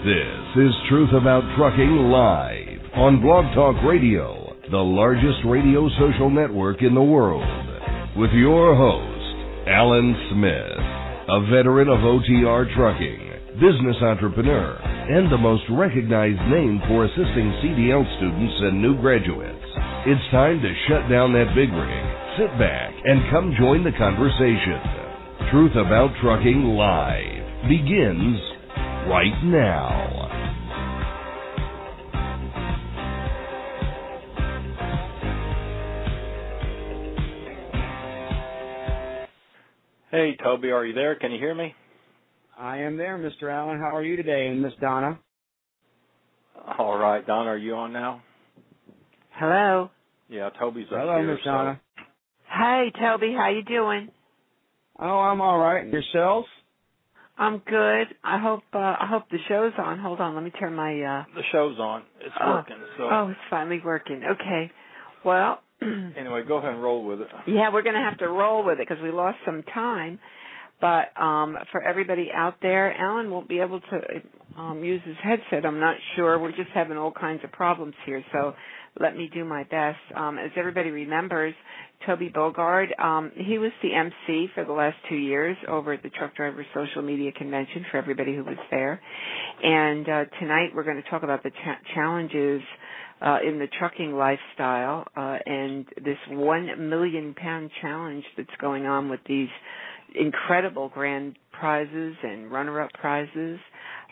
[0.00, 6.80] This is Truth About Trucking Live on Blog Talk Radio, the largest radio social network
[6.80, 7.44] in the world.
[8.16, 10.80] With your host, Alan Smith,
[11.28, 18.00] a veteran of OTR trucking, business entrepreneur, and the most recognized name for assisting CDL
[18.16, 19.68] students and new graduates.
[20.08, 24.80] It's time to shut down that big rig sit back and come join the conversation.
[25.52, 28.40] Truth About Trucking Live begins
[29.08, 30.28] right now.
[40.10, 41.14] Hey, Toby, are you there?
[41.14, 41.74] Can you hear me?
[42.58, 43.50] I am there, Mr.
[43.50, 43.78] Alan.
[43.78, 44.48] How are you today?
[44.48, 45.18] And Miss Donna?
[46.78, 48.22] All right, Donna, are you on now?
[49.30, 49.90] Hello.
[50.28, 51.34] Yeah, Toby's up Hello, here.
[51.34, 51.80] Miss Donna.
[52.46, 54.10] Hey, Toby, how you doing?
[54.98, 55.86] Oh, I'm all right.
[55.86, 56.44] Yourself?
[57.40, 58.06] I'm good.
[58.22, 59.98] I hope uh, I hope the show's on.
[59.98, 62.02] Hold on, let me turn my uh the show's on.
[62.20, 62.50] It's Oh.
[62.56, 62.76] working.
[62.98, 64.22] So Oh, it's finally working.
[64.24, 64.70] Okay.
[65.24, 67.28] Well, anyway, go ahead and roll with it.
[67.46, 70.18] yeah, we're going to have to roll with it because we lost some time.
[70.80, 73.98] But um for everybody out there, Alan won't be able to
[74.56, 75.64] um use his headset.
[75.66, 76.38] I'm not sure.
[76.38, 78.22] We're just having all kinds of problems here.
[78.32, 78.54] So
[78.98, 79.98] let me do my best.
[80.16, 81.54] Um as everybody remembers,
[82.06, 86.10] Toby Bogard, um he was the MC for the last 2 years over at the
[86.10, 89.00] Truck Driver Social Media Convention for everybody who was there.
[89.62, 92.62] And uh tonight we're going to talk about the cha- challenges
[93.22, 99.08] uh, in the trucking lifestyle uh, and this one million pound challenge that's going on
[99.10, 99.48] with these
[100.14, 103.58] incredible grand prizes and runner up prizes.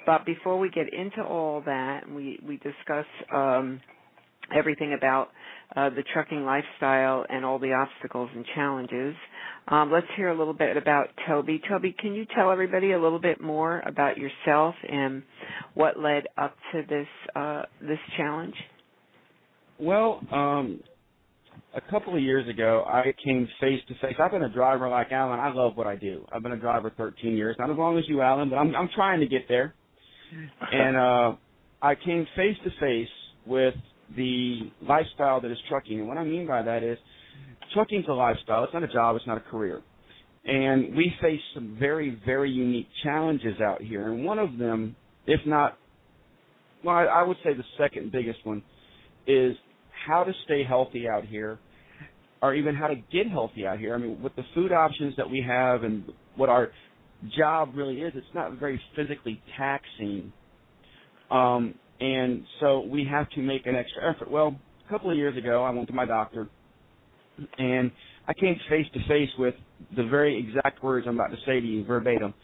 [0.06, 3.80] But before we get into all that, we we discuss um,
[4.56, 5.28] everything about
[5.76, 9.14] uh, the trucking lifestyle and all the obstacles and challenges.
[9.68, 11.60] Um, let's hear a little bit about Toby.
[11.68, 15.22] Toby, can you tell everybody a little bit more about yourself and
[15.74, 17.06] what led up to this
[17.36, 18.54] uh, this challenge?
[19.78, 20.80] Well, um,
[21.74, 24.16] a couple of years ago, I came face to face.
[24.18, 25.38] I've been a driver like Alan.
[25.38, 26.24] I love what I do.
[26.32, 28.88] I've been a driver 13 years, not as long as you, Alan, but I'm I'm
[28.94, 29.74] trying to get there.
[30.72, 31.36] And uh,
[31.82, 33.08] I came face to face
[33.46, 33.74] with
[34.16, 36.00] the lifestyle that is trucking.
[36.00, 36.98] And what I mean by that is,
[37.74, 38.64] trucking's a lifestyle.
[38.64, 39.16] It's not a job.
[39.16, 39.82] It's not a career.
[40.44, 44.12] And we face some very, very unique challenges out here.
[44.12, 44.96] And one of them,
[45.26, 45.76] if not,
[46.84, 48.62] well, I, I would say the second biggest one,
[49.26, 49.54] is
[50.06, 51.58] how to stay healthy out here,
[52.40, 53.94] or even how to get healthy out here.
[53.94, 56.04] I mean, with the food options that we have and
[56.36, 56.70] what our
[57.36, 60.32] job really is, it's not very physically taxing.
[61.30, 64.30] Um, and so we have to make an extra effort.
[64.30, 64.56] Well,
[64.86, 66.48] a couple of years ago, I went to my doctor,
[67.58, 67.90] and
[68.26, 69.54] I came face to face with
[69.96, 72.34] the very exact words I'm about to say to you verbatim.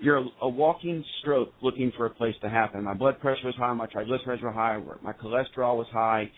[0.00, 2.82] You're a, walking stroke looking for a place to happen.
[2.84, 6.30] My blood pressure was high, my triglycerides were high, my cholesterol was high,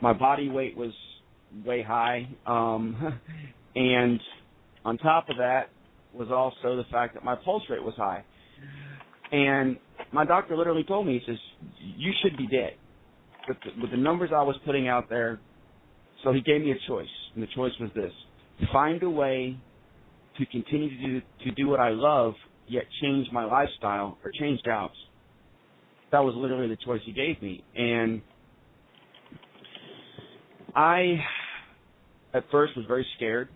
[0.00, 0.92] my body weight was
[1.64, 3.20] way high, um,
[3.74, 4.20] and
[4.84, 5.70] on top of that
[6.14, 8.24] was also the fact that my pulse rate was high.
[9.32, 9.76] And
[10.12, 11.38] my doctor literally told me, he says,
[11.80, 12.74] you should be dead
[13.48, 15.40] with the, with the numbers I was putting out there.
[16.24, 18.12] So he gave me a choice, and the choice was this:
[18.72, 19.56] find a way
[20.38, 22.34] to continue to do to do what I love,
[22.66, 24.94] yet change my lifestyle or change jobs.
[26.12, 28.22] That was literally the choice he gave me, and
[30.74, 31.16] I,
[32.34, 33.48] at first, was very scared,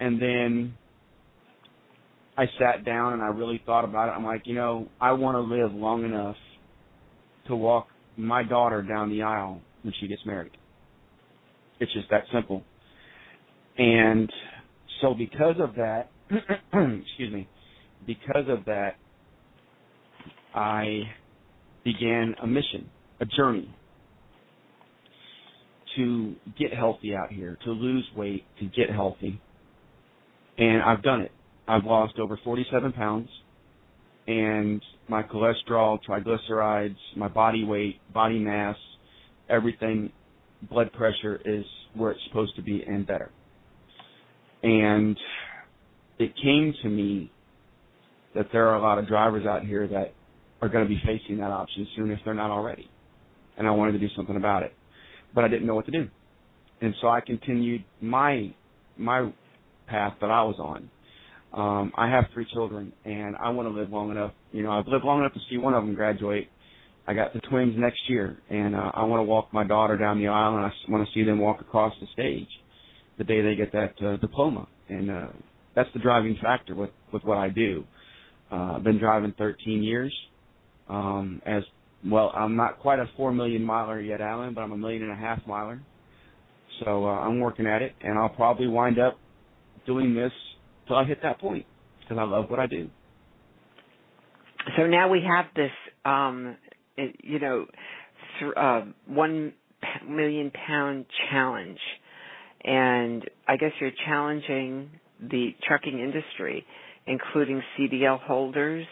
[0.00, 0.74] and then
[2.36, 4.12] I sat down and I really thought about it.
[4.12, 6.36] I'm like, you know, I want to live long enough
[7.48, 10.52] to walk my daughter down the aisle when she gets married.
[11.80, 12.62] It's just that simple.
[13.78, 14.30] And
[15.00, 17.48] so because of that, excuse me,
[18.06, 18.96] because of that,
[20.54, 21.02] I
[21.84, 22.88] began a mission,
[23.20, 23.74] a journey
[25.96, 29.40] to get healthy out here, to lose weight, to get healthy.
[30.58, 31.32] And I've done it.
[31.68, 33.28] I've lost over 47 pounds,
[34.26, 38.76] and my cholesterol, triglycerides, my body weight, body mass,
[39.48, 40.12] everything,
[40.70, 41.64] blood pressure is
[41.94, 43.30] where it's supposed to be and better.
[44.62, 45.16] And
[46.18, 47.30] it came to me
[48.34, 50.14] that there are a lot of drivers out here that
[50.60, 52.90] are going to be facing that option soon if they're not already.
[53.58, 54.74] And I wanted to do something about it,
[55.34, 56.08] but I didn't know what to do,
[56.80, 58.54] and so I continued my
[58.98, 59.30] my
[59.86, 60.90] path that I was on.
[61.52, 64.32] Um, I have three children, and I want to live long enough.
[64.52, 66.48] You know, I've lived long enough to see one of them graduate.
[67.06, 70.18] I got the twins next year, and uh, I want to walk my daughter down
[70.18, 72.48] the aisle, and I want to see them walk across the stage
[73.18, 74.68] the day they get that uh, diploma.
[74.88, 75.26] And uh,
[75.74, 77.84] that's the driving factor with with what I do.
[78.50, 80.14] Uh, I've been driving 13 years.
[80.88, 81.62] Um, as
[82.06, 85.12] well, I'm not quite a four million miler yet, Alan, but I'm a million and
[85.12, 85.80] a half miler.
[86.84, 89.18] So uh, I'm working at it, and I'll probably wind up
[89.86, 90.32] doing this
[90.86, 91.66] till I hit that point
[92.00, 92.88] because I love what I do.
[94.76, 95.70] So now we have this,
[96.04, 96.56] um,
[96.96, 97.66] you know,
[98.56, 99.52] uh, one
[100.08, 101.78] million pound challenge,
[102.64, 104.90] and I guess you're challenging
[105.20, 106.64] the trucking industry,
[107.06, 108.86] including CDL holders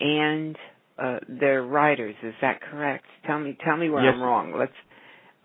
[0.00, 0.56] and
[0.98, 2.14] uh, their riders.
[2.22, 3.04] Is that correct?
[3.26, 4.14] Tell me, tell me where yes.
[4.14, 4.54] I'm wrong.
[4.58, 4.72] Let's.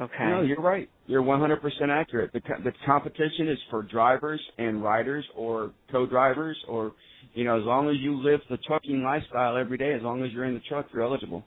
[0.01, 0.25] Okay.
[0.25, 0.90] No, you're right.
[1.06, 1.60] You're 100%
[1.90, 2.31] accurate.
[2.34, 6.94] The the competition is for drivers and riders, or co-drivers, or
[7.34, 10.31] you know, as long as you live the trucking lifestyle every day, as long as
[10.31, 11.44] you're in the truck, you're eligible.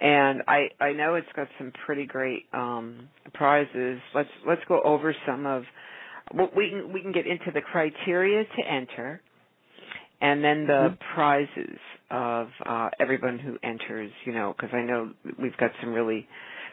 [0.00, 4.00] And I I know it's got some pretty great um prizes.
[4.14, 5.64] Let's let's go over some of
[6.34, 9.20] well, we can we can get into the criteria to enter,
[10.20, 11.14] and then the mm-hmm.
[11.14, 11.78] prizes
[12.10, 14.10] of uh, everyone who enters.
[14.24, 16.28] You know, because I know we've got some really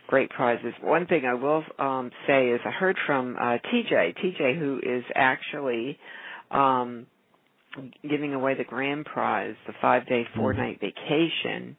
[0.07, 0.73] great prizes.
[0.81, 5.03] One thing I will um, say is I heard from uh, TJ, TJ who is
[5.15, 5.97] actually
[6.51, 7.07] um,
[8.07, 11.07] giving away the grand prize, the five day, four night mm-hmm.
[11.07, 11.77] vacation.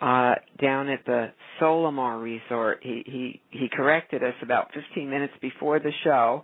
[0.00, 1.26] Uh, down at the
[1.60, 6.42] Solmar Resort, he he he corrected us about 15 minutes before the show,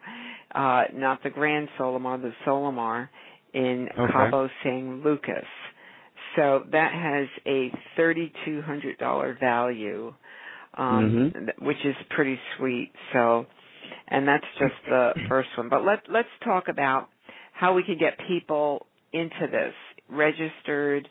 [0.54, 3.08] uh, not the Grand Solmar, the Solmar
[3.54, 4.12] in okay.
[4.12, 5.46] Cabo San Lucas.
[6.36, 10.12] So that has a $3,200 value,
[10.76, 11.64] um, mm-hmm.
[11.64, 12.92] which is pretty sweet.
[13.12, 13.46] So,
[14.08, 15.68] and that's just the first one.
[15.68, 17.08] But let let's talk about
[17.52, 19.74] how we can get people into this,
[20.08, 21.08] registered,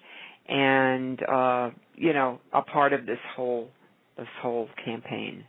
[0.48, 3.70] and uh, you know, a part of this whole
[4.18, 5.44] this whole campaign.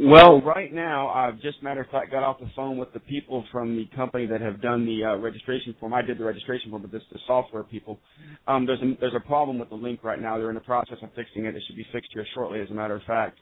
[0.00, 3.44] Well, right now, I've just matter of fact got off the phone with the people
[3.52, 5.94] from the company that have done the uh, registration form.
[5.94, 8.00] I did the registration form, but this the software people.
[8.48, 10.36] Um, there's a there's a problem with the link right now.
[10.36, 11.54] They're in the process of fixing it.
[11.54, 13.38] It should be fixed here shortly, as a matter of fact.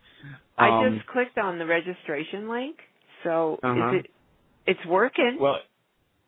[0.58, 2.76] Um, I just clicked on the registration link,
[3.24, 3.96] so uh-huh.
[3.96, 4.10] is it
[4.66, 5.38] it's working?
[5.40, 5.56] Well,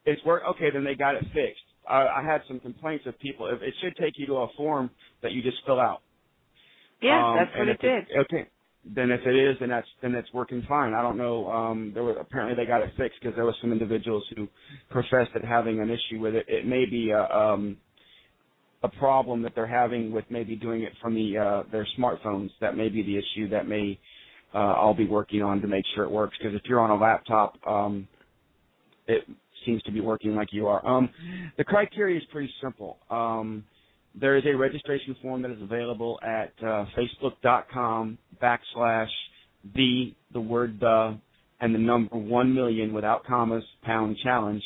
[0.06, 0.42] it's work.
[0.52, 1.62] Okay, then they got it fixed.
[1.86, 3.46] I, I had some complaints of people.
[3.46, 4.88] It should take you to a form
[5.22, 6.00] that you just fill out.
[7.02, 8.06] Yeah, um, that's what it did.
[8.20, 8.48] Okay,
[8.84, 10.94] then if it is, then that's then it's working fine.
[10.94, 11.50] I don't know.
[11.50, 14.48] Um, there were apparently they got it fixed because there were some individuals who
[14.90, 16.46] professed at having an issue with it.
[16.48, 17.78] It may be a um,
[18.82, 22.50] a problem that they're having with maybe doing it from the uh, their smartphones.
[22.60, 23.98] That may be the issue that may
[24.54, 26.36] uh, I'll be working on to make sure it works.
[26.38, 28.08] Because if you're on a laptop, um,
[29.06, 29.24] it
[29.66, 30.86] seems to be working like you are.
[30.86, 31.10] Um,
[31.58, 32.98] the criteria is pretty simple.
[33.10, 33.64] Um,
[34.18, 39.08] there is a registration form that is available at uh, facebook.com backslash
[39.74, 41.18] the, the word the,
[41.60, 44.62] and the number 1 million without commas pound challenge.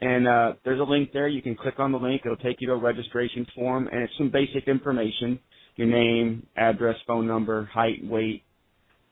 [0.00, 1.28] And uh, there's a link there.
[1.28, 2.22] You can click on the link.
[2.24, 5.38] It'll take you to a registration form, and it's some basic information:
[5.76, 8.42] your name, address, phone number, height, weight,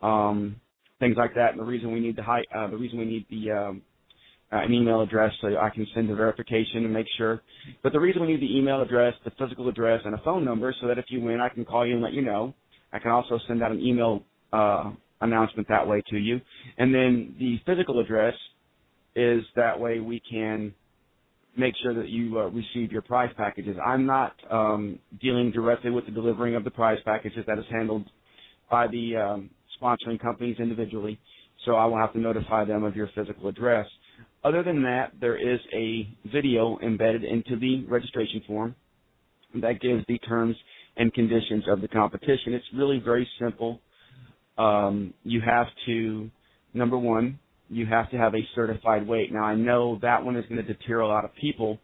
[0.02, 0.56] um,
[0.98, 1.52] things like that.
[1.52, 3.82] And the reason we need the height, uh, the reason we need the um,
[4.52, 7.42] an email address so I can send a verification and make sure.
[7.82, 10.74] But the reason we need the email address, the physical address, and a phone number
[10.80, 12.54] so that if you win, I can call you and let you know.
[12.92, 14.90] I can also send out an email uh,
[15.20, 16.40] announcement that way to you.
[16.78, 18.34] And then the physical address
[19.16, 20.74] is that way we can
[21.56, 23.76] make sure that you uh, receive your prize packages.
[23.84, 27.44] I'm not um, dealing directly with the delivering of the prize packages.
[27.46, 28.06] That is handled
[28.70, 31.18] by the um, sponsoring companies individually.
[31.66, 33.86] So I will have to notify them of your physical address.
[34.42, 38.74] Other than that, there is a video embedded into the registration form
[39.60, 40.56] that gives the terms
[40.96, 42.54] and conditions of the competition.
[42.54, 43.80] It's really very simple.
[44.56, 46.30] Um, you have to,
[46.72, 49.32] number one, you have to have a certified weight.
[49.32, 51.78] Now, I know that one is going to deter a lot of people.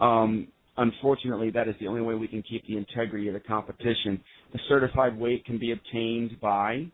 [0.00, 4.22] Um, unfortunately, that is the only way we can keep the integrity of the competition.
[4.52, 6.86] The certified weight can be obtained by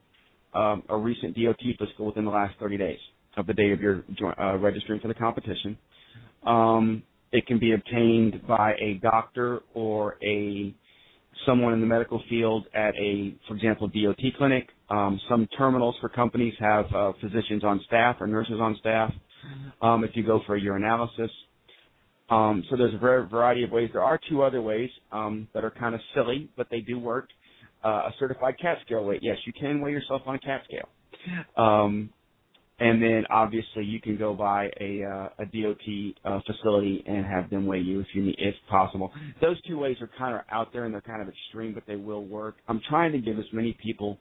[0.54, 2.98] um, a recent DOT physical within the last 30 days
[3.36, 4.04] of the date of your
[4.40, 5.78] uh, registering for the competition.
[6.46, 7.02] Um,
[7.32, 10.74] it can be obtained by a doctor or a
[11.46, 14.68] someone in the medical field at a, for example, DOT clinic.
[14.90, 19.12] Um, some terminals for companies have uh, physicians on staff or nurses on staff.
[19.82, 21.30] Um, if you go for a urinalysis,
[22.30, 23.90] Um, so there's a variety of ways.
[23.92, 27.28] There are two other ways um, that are kind of silly, but they do work.
[27.84, 29.20] Uh, a certified CAT scale weight.
[29.22, 30.88] Yes, you can weigh yourself on a CAT scale.
[31.56, 32.10] Um,
[32.78, 37.48] and then obviously you can go by a uh, a DOT uh, facility and have
[37.50, 39.12] them weigh you if you need, if possible.
[39.40, 41.96] Those two ways are kind of out there and they're kind of extreme, but they
[41.96, 42.56] will work.
[42.68, 44.18] I'm trying to give as many people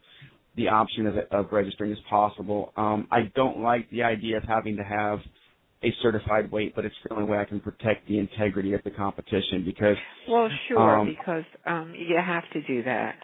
[0.55, 2.71] the option of, of registering as possible.
[2.77, 5.19] Um, I don't like the idea of having to have
[5.83, 8.91] a certified weight, but it's the only way I can protect the integrity of the
[8.91, 9.97] competition because.
[10.29, 13.15] Well, sure, um, because um, you have to do that.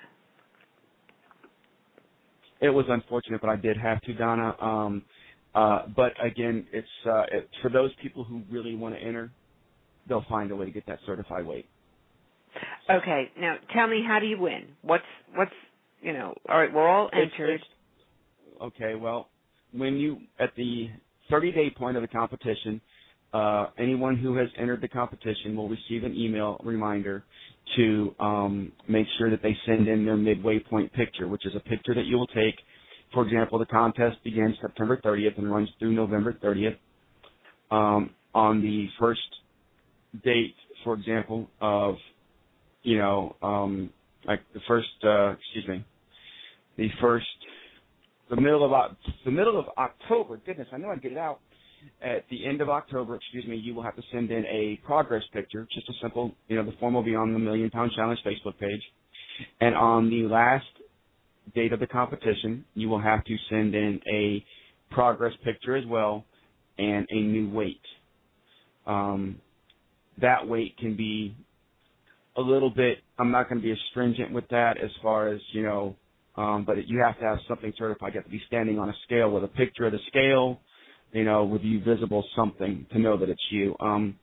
[2.61, 4.55] It was unfortunate, but I did have to, Donna.
[4.61, 5.03] Um,
[5.53, 9.31] uh, but again, it's uh, it, for those people who really want to enter,
[10.07, 11.65] they'll find a way to get that certified weight.
[12.89, 14.67] Okay, now tell me, how do you win?
[14.81, 15.03] What's
[15.35, 15.51] what's
[16.01, 16.33] you know?
[16.49, 17.55] All right, we're all entered.
[17.55, 19.29] It's, it's, okay, well,
[19.71, 20.89] when you at the
[21.29, 22.81] 30 day point of the competition,
[23.33, 27.23] uh, anyone who has entered the competition will receive an email reminder
[27.77, 31.59] to um, make sure that they send in their midway point picture, which is a
[31.61, 32.55] picture that you will take.
[33.13, 36.77] For example, the contest begins September 30th and runs through November 30th.
[37.69, 39.21] Um, on the first
[40.23, 41.95] date, for example, of
[42.83, 43.89] you know, um,
[44.25, 45.85] like the first, uh, excuse me,
[46.77, 47.25] the first
[48.29, 50.39] the middle of the middle of October.
[50.45, 51.39] Goodness, I know I'd get it out.
[52.01, 55.23] At the end of October, excuse me, you will have to send in a progress
[55.33, 58.19] picture, just a simple, you know, the form will be on the Million Pound Challenge
[58.23, 58.81] Facebook page.
[59.59, 60.65] And on the last
[61.55, 64.45] date of the competition, you will have to send in a
[64.93, 66.25] progress picture as well
[66.77, 67.81] and a new weight.
[68.85, 69.39] Um,
[70.21, 71.35] that weight can be
[72.37, 75.41] a little bit, I'm not going to be as stringent with that as far as,
[75.51, 75.95] you know,
[76.37, 78.13] um, but you have to have something certified.
[78.13, 80.61] You have to be standing on a scale with a picture of the scale,
[81.11, 83.75] you know, with you visible something to know that it's you.
[83.79, 84.15] Um,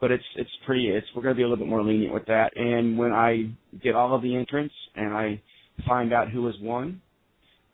[0.00, 0.88] but it's it's pretty.
[0.88, 2.56] It's we're going to be a little bit more lenient with that.
[2.56, 3.50] And when I
[3.82, 5.40] get all of the entrants and I
[5.86, 7.00] find out who has won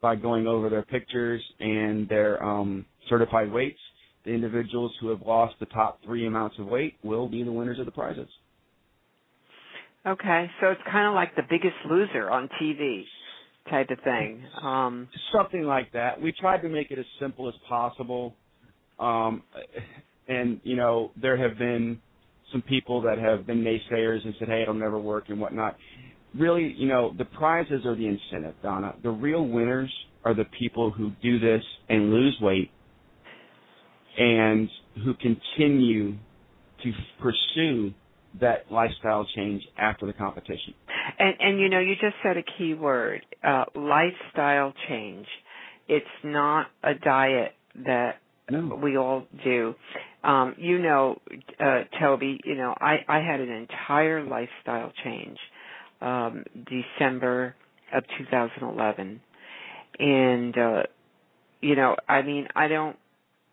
[0.00, 3.78] by going over their pictures and their um, certified weights,
[4.24, 7.78] the individuals who have lost the top three amounts of weight will be the winners
[7.78, 8.28] of the prizes.
[10.06, 13.04] Okay, so it's kind of like the biggest loser on TV
[13.70, 14.42] type of thing.
[14.60, 16.20] Um, Something like that.
[16.20, 18.34] We tried to make it as simple as possible.
[18.98, 19.44] Um,
[20.28, 22.00] and, you know, there have been
[22.50, 25.76] some people that have been naysayers and said, hey, it'll never work and whatnot.
[26.38, 28.94] Really, you know, the prizes are the incentive, Donna.
[29.02, 29.92] The real winners
[30.24, 32.70] are the people who do this and lose weight
[34.16, 34.68] and
[35.04, 36.12] who continue
[36.82, 37.92] to pursue
[38.40, 40.74] that lifestyle change after the competition.
[41.18, 45.26] And and you know, you just said a key word, uh, lifestyle change.
[45.88, 47.52] It's not a diet
[47.84, 48.20] that
[48.50, 48.78] no.
[48.82, 49.74] we all do.
[50.24, 51.20] Um, you know,
[51.58, 55.36] uh, Toby, you know, I, I had an entire lifestyle change
[56.02, 57.54] um, December
[57.94, 59.20] of 2011,
[59.98, 60.82] and uh,
[61.60, 62.96] you know, I mean, I don't,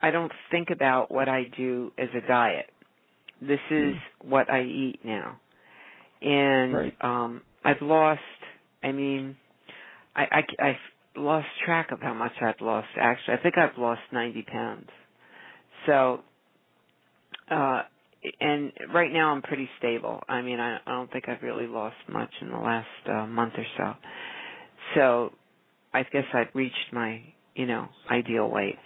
[0.02, 2.66] I don't think about what I do as a diet.
[3.42, 4.00] This is mm.
[4.24, 5.40] what I eat now,
[6.22, 6.94] and right.
[7.02, 8.20] um, I've lost.
[8.84, 9.38] I mean,
[10.16, 10.24] I,
[10.60, 10.76] I I've
[11.16, 12.88] lost track of how much I've lost.
[13.00, 14.90] Actually, I think I've lost ninety pounds.
[15.86, 16.22] So,
[17.50, 17.84] uh,
[18.40, 20.22] and right now I'm pretty stable.
[20.28, 23.54] I mean, I, I don't think I've really lost much in the last uh, month
[23.58, 23.94] or so.
[24.96, 25.30] So,
[25.94, 27.22] I guess I've reached my
[27.56, 28.78] you know ideal weight.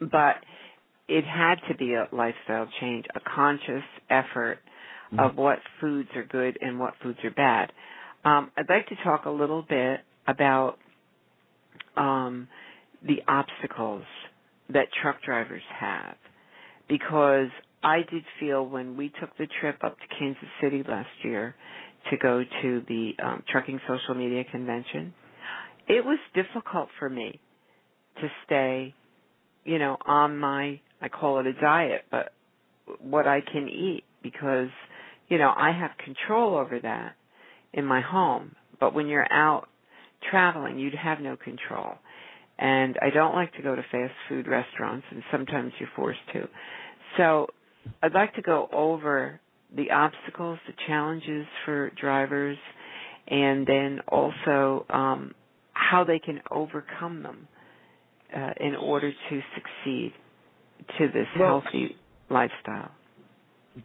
[0.00, 0.36] But
[1.08, 4.58] it had to be a lifestyle change, a conscious effort
[5.12, 5.20] mm-hmm.
[5.20, 7.72] of what foods are good and what foods are bad.
[8.24, 10.78] Um, I'd like to talk a little bit about
[11.96, 12.48] um,
[13.06, 14.04] the obstacles
[14.72, 16.14] that truck drivers have
[16.88, 17.48] because
[17.82, 21.54] I did feel when we took the trip up to Kansas City last year
[22.10, 25.14] to go to the um, Trucking Social Media Convention,
[25.88, 27.40] it was difficult for me
[28.20, 28.94] to stay,
[29.64, 32.32] you know, on my I call it a diet, but
[33.00, 34.68] what I can eat because,
[35.28, 37.16] you know, I have control over that
[37.72, 38.54] in my home.
[38.78, 39.68] But when you're out
[40.30, 41.94] traveling, you'd have no control.
[42.56, 46.48] And I don't like to go to fast food restaurants, and sometimes you're forced to.
[47.16, 47.48] So
[48.02, 49.40] I'd like to go over
[49.74, 52.58] the obstacles, the challenges for drivers,
[53.28, 55.34] and then also um,
[55.72, 57.48] how they can overcome them
[58.34, 60.12] uh, in order to succeed
[60.98, 61.96] to this well, healthy
[62.30, 62.90] lifestyle?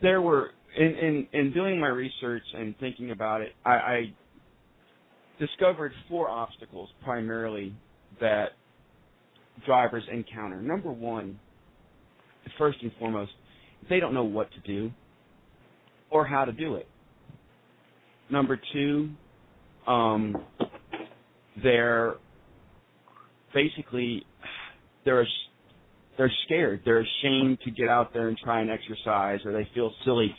[0.02, 4.14] There were in, in in doing my research and thinking about it, I, I
[5.40, 7.74] discovered four obstacles primarily
[8.20, 8.50] that
[9.66, 10.62] drivers encounter.
[10.62, 11.40] Number one,
[12.58, 13.32] first and foremost,
[13.90, 14.92] they don't know what to do
[16.10, 16.88] or how to do it.
[18.30, 19.10] Number two,
[19.88, 20.36] um,
[21.64, 22.16] they're
[23.54, 24.26] basically
[25.06, 25.26] they're
[26.18, 26.82] they're scared.
[26.84, 30.36] They're ashamed to get out there and try and exercise, or they feel silly.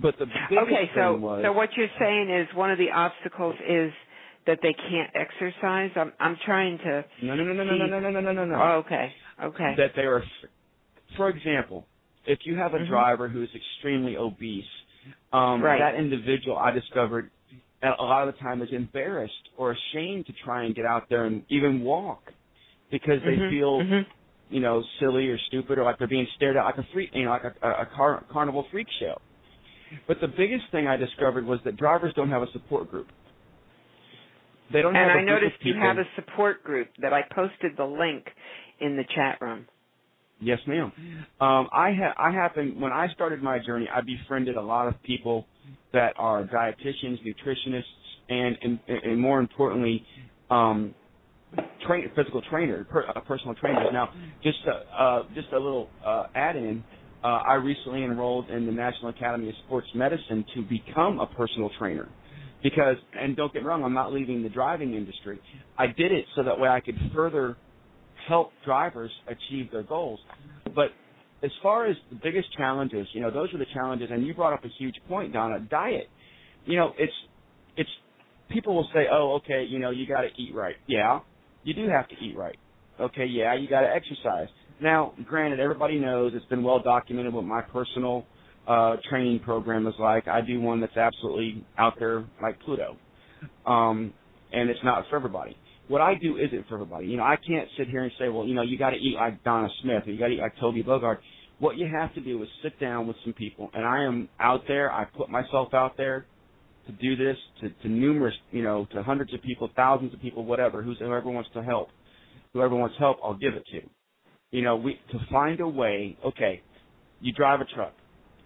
[0.00, 2.90] But the biggest okay, so thing was so what you're saying is one of the
[2.94, 3.92] obstacles is
[4.46, 5.90] that they can't exercise.
[5.96, 7.04] I'm I'm trying to.
[7.22, 8.54] no no no no no no no no no no no.
[8.54, 9.12] Oh, okay,
[9.42, 9.74] okay.
[9.76, 10.22] That they are,
[11.16, 11.86] for example,
[12.26, 12.88] if you have a Mhm.
[12.88, 14.64] driver who is extremely obese,
[15.32, 15.78] um, Right.
[15.80, 17.30] that individual I discovered
[17.82, 21.24] a lot of the time is embarrassed or ashamed to try and get out there
[21.24, 22.32] and even walk
[22.90, 24.06] because they Mhm, feel mhm.
[24.50, 27.24] you know silly or stupid or like they're being stared at like a freak you
[27.24, 29.20] know like a, a, car, carnival freak show.
[30.08, 33.08] But the biggest thing I discovered was that drivers don't have a support group.
[34.72, 38.26] They don't And I noticed you have a support group that I posted the link
[38.80, 39.66] in the chat room.
[40.40, 40.92] Yes, ma'am.
[41.40, 45.02] Um, I ha- I happen when I started my journey, I befriended a lot of
[45.02, 45.48] people
[45.92, 47.84] that are dietitians, nutritionists,
[48.28, 50.06] and and, and more importantly,
[50.50, 50.94] um,
[51.82, 53.88] train physical trainer, per, uh, personal trainers.
[53.92, 54.10] Now,
[54.42, 56.84] just a, uh, just a little uh, add-in.
[57.22, 61.70] Uh, I recently enrolled in the National Academy of Sports Medicine to become a personal
[61.78, 62.08] trainer.
[62.62, 65.40] Because, and don't get me wrong, I'm not leaving the driving industry.
[65.78, 67.58] I did it so that way I could further
[68.28, 70.20] help drivers achieve their goals.
[70.74, 70.88] But
[71.42, 74.08] as far as the biggest challenges, you know, those are the challenges.
[74.10, 75.60] And you brought up a huge point, Donna.
[75.60, 76.08] Diet.
[76.64, 77.12] You know, it's
[77.76, 77.90] it's
[78.50, 80.76] people will say, oh, okay, you know, you got to eat right.
[80.86, 81.20] Yeah,
[81.64, 82.56] you do have to eat right.
[83.00, 84.48] Okay, yeah, you got to exercise.
[84.80, 88.24] Now, granted, everybody knows it's been well documented what my personal
[88.66, 90.26] uh, training program is like.
[90.28, 92.96] I do one that's absolutely out there like Pluto,
[93.66, 94.12] um,
[94.52, 95.56] and it's not for everybody
[95.88, 97.06] what I do isn't for everybody.
[97.06, 99.14] You know, I can't sit here and say, well, you know, you got to eat
[99.16, 101.18] like Donna Smith or you got to eat like Toby Bogard.
[101.58, 104.62] What you have to do is sit down with some people, and I am out
[104.68, 104.92] there.
[104.92, 106.26] I put myself out there
[106.86, 110.44] to do this to, to numerous, you know, to hundreds of people, thousands of people,
[110.44, 110.82] whatever.
[110.82, 111.88] Who's whoever wants to help,
[112.52, 113.80] whoever wants help, I'll give it to.
[114.50, 116.18] You know, we to find a way.
[116.26, 116.62] Okay,
[117.20, 117.94] you drive a truck.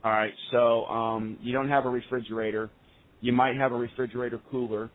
[0.04, 2.70] All right, so um, you don't have a refrigerator.
[3.20, 4.88] You might have a refrigerator cooler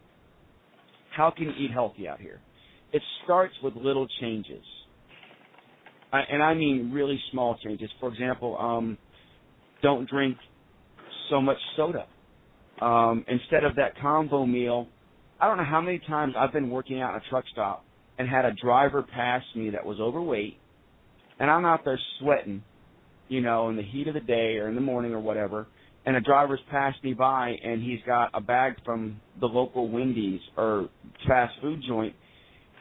[1.15, 2.41] how can you eat healthy out here?
[2.91, 4.63] It starts with little changes.
[6.11, 7.89] I, and I mean really small changes.
[7.99, 8.97] For example, um,
[9.81, 10.37] don't drink
[11.29, 12.05] so much soda.
[12.81, 14.87] Um, instead of that combo meal,
[15.39, 17.85] I don't know how many times I've been working out in a truck stop
[18.17, 20.57] and had a driver pass me that was overweight,
[21.39, 22.63] and I'm out there sweating,
[23.27, 25.67] you know, in the heat of the day or in the morning or whatever,
[26.05, 30.41] and a driver's passed me by and he's got a bag from the local Wendy's
[30.57, 30.89] or
[31.27, 32.15] fast food joint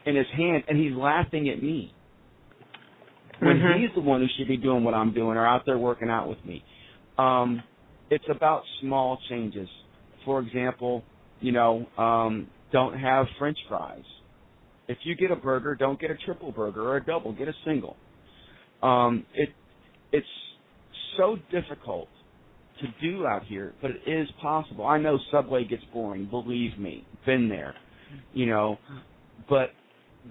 [0.07, 1.93] in his hand and he's laughing at me.
[3.41, 3.81] When Mhm.
[3.81, 6.29] he's the one who should be doing what I'm doing or out there working out
[6.29, 6.65] with me.
[7.19, 7.63] Um
[8.11, 9.69] it's about small changes.
[10.25, 11.05] For example,
[11.41, 14.05] you know, um don't have french fries.
[14.89, 17.55] If you get a burger, don't get a triple burger or a double, get a
[17.65, 17.97] single.
[18.83, 19.55] Um it
[20.13, 20.29] it's
[21.17, 22.09] so difficult
[22.81, 24.87] to do out here, but it is possible.
[24.87, 27.07] I know Subway gets boring, believe me.
[27.27, 27.75] Been there.
[28.33, 28.79] You know,
[29.49, 29.71] but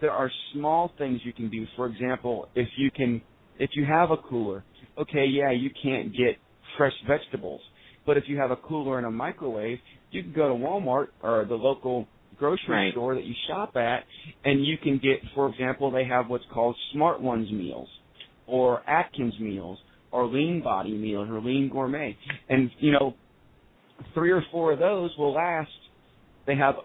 [0.02, 1.66] there are small things you can do.
[1.76, 3.22] For example, if you can
[3.60, 4.64] if you have a cooler,
[4.98, 6.38] okay, yeah, you can't get
[6.78, 7.62] fresh vegetables.
[8.06, 9.80] But if you have a cooler and a microwave,
[10.12, 12.92] you can go to Walmart or the local grocery Right.
[12.94, 14.04] store that you shop at
[14.44, 17.88] and you can get for example, they have what's called Smart Ones meals
[18.48, 19.78] or Atkins meals
[20.14, 22.16] or lean body meals or lean gourmet.
[22.48, 23.16] And, you know,
[24.14, 25.72] three or four of those will last.
[26.46, 26.76] They have,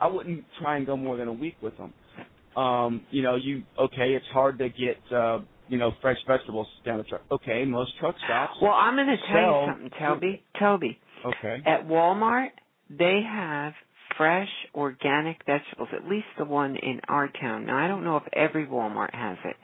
[0.00, 1.92] I wouldn't try and go more than a week with them.
[2.56, 6.98] Um, you know, you, okay, it's hard to get, uh, you know, fresh vegetables down
[6.98, 7.22] the truck.
[7.30, 8.54] Okay, most truck stops.
[8.62, 10.42] Well, I'm going to tell sell- you something, Toby.
[10.58, 11.62] Toby, Okay.
[11.66, 12.50] at Walmart,
[12.90, 13.72] they have
[14.16, 17.66] fresh organic vegetables, at least the one in our town.
[17.66, 19.56] Now, I don't know if every Walmart has it,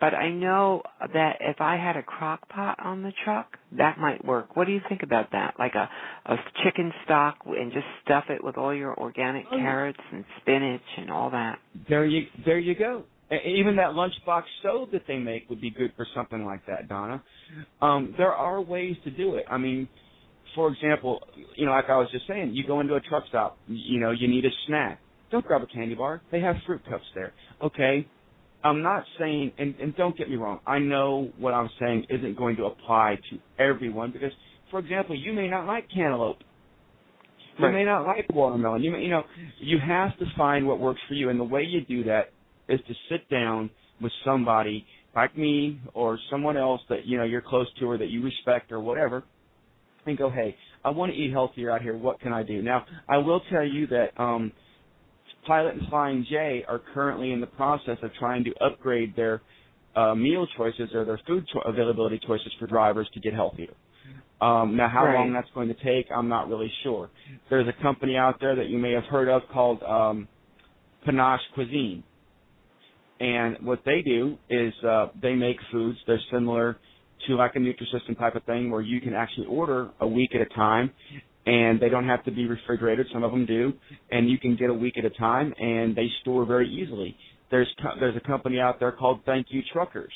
[0.00, 0.82] but I know
[1.12, 4.56] that if I had a crock pot on the truck, that might work.
[4.56, 5.54] What do you think about that?
[5.58, 5.88] Like a
[6.26, 10.82] a chicken stock and just stuff it with all your organic Oh, carrots and spinach
[10.96, 11.58] and all that.
[11.88, 13.04] There you there you go.
[13.30, 17.22] Even that lunchbox stove that they make would be good for something like that, Donna.
[17.82, 19.44] Um, there are ways to do it.
[19.50, 19.86] I mean,
[20.54, 21.20] for example,
[21.54, 24.12] you know, like I was just saying, you go into a truck stop, you know,
[24.12, 24.98] you need a snack.
[25.30, 26.22] Don't grab a candy bar.
[26.32, 27.34] They have fruit cups there.
[27.62, 28.06] Okay.
[28.64, 32.36] I'm not saying, and, and don't get me wrong, I know what I'm saying isn't
[32.36, 34.32] going to apply to everyone because,
[34.70, 36.38] for example, you may not like cantaloupe.
[37.58, 37.74] You Right.
[37.74, 38.82] may not like watermelon.
[38.82, 39.24] You may, you know,
[39.58, 42.30] you have to find what works for you, and the way you do that
[42.68, 47.40] is to sit down with somebody like me or someone else that you know you're
[47.40, 49.24] close to or that you respect or whatever,
[50.06, 51.96] and go, hey, I want to eat healthier out here.
[51.96, 52.62] What can I do?
[52.62, 54.52] Now, I will tell you that um,
[55.48, 59.40] Pilot and Flying J are currently in the process of trying to upgrade their
[59.96, 63.72] uh, meal choices or their food cho- availability choices for drivers to get healthier.
[64.42, 65.14] Um, now, how right.
[65.14, 67.10] long that's going to take, I'm not really sure.
[67.50, 70.28] There's a company out there that you may have heard of called um,
[71.04, 72.04] Panache Cuisine,
[73.18, 75.98] and what they do is uh, they make foods.
[76.06, 76.76] They're similar
[77.26, 80.40] to like a Nutrisystem type of thing, where you can actually order a week at
[80.40, 80.92] a time,
[81.48, 83.06] and they don't have to be refrigerated.
[83.10, 83.72] Some of them do,
[84.10, 87.16] and you can get a week at a time, and they store very easily.
[87.50, 90.12] There's there's a company out there called Thank You Truckers.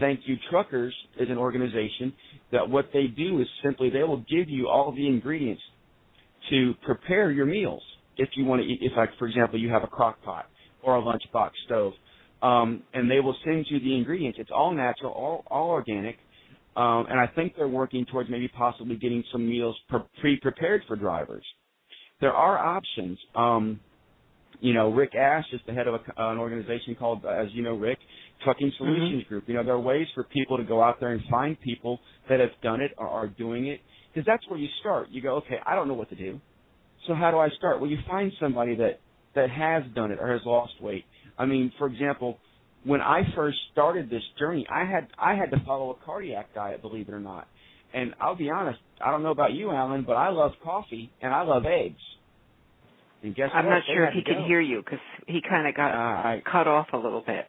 [0.00, 2.12] Thank You Truckers is an organization
[2.50, 5.62] that what they do is simply they will give you all the ingredients
[6.50, 7.82] to prepare your meals.
[8.16, 10.46] If you want to eat, if like for example you have a crock pot
[10.82, 11.92] or a lunchbox stove,
[12.42, 14.38] um, and they will send you the ingredients.
[14.40, 16.16] It's all natural, all all organic,
[16.76, 19.76] um, and I think they're working towards maybe possibly getting some meals
[20.20, 21.44] pre prepared for drivers.
[22.20, 23.18] There are options.
[23.34, 23.80] Um,
[24.60, 27.74] you know, Rick Ash is the head of a, an organization called, as you know,
[27.74, 27.98] Rick,
[28.42, 29.28] Trucking Solutions mm-hmm.
[29.28, 29.44] Group.
[29.48, 32.40] You know, there are ways for people to go out there and find people that
[32.40, 33.80] have done it or are doing it,
[34.12, 35.08] because that's where you start.
[35.10, 36.40] You go, okay, I don't know what to do,
[37.06, 37.80] so how do I start?
[37.80, 39.00] Well, you find somebody that
[39.34, 41.04] that has done it or has lost weight.
[41.38, 42.38] I mean, for example,
[42.86, 46.80] when I first started this journey, I had I had to follow a cardiac diet,
[46.82, 47.48] believe it or not.
[47.92, 51.32] And I'll be honest, I don't know about you, Alan, but I love coffee and
[51.34, 52.00] I love eggs.
[53.22, 53.56] And guess what?
[53.58, 53.72] I'm what?
[53.72, 54.46] not sure if he could go.
[54.46, 57.46] hear you because he kind of got Uh, I, cut off a little bit.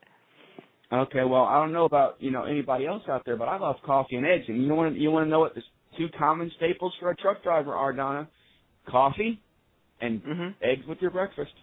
[0.92, 3.76] okay, well, I don't know about you know anybody else out there, but I love
[3.86, 4.46] coffee and eggs.
[4.48, 5.62] And you want you want to know what the
[5.98, 8.28] two common staples for a truck driver are, Donna?
[8.88, 9.40] Coffee
[10.02, 10.54] and Mhm.
[10.62, 11.54] eggs with your breakfast.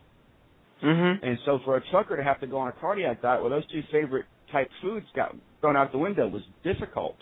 [0.83, 1.21] Mhm.
[1.23, 3.67] And so for a trucker to have to go on a cardiac diet where those
[3.67, 7.17] two favorite type foods got thrown out the window was difficult.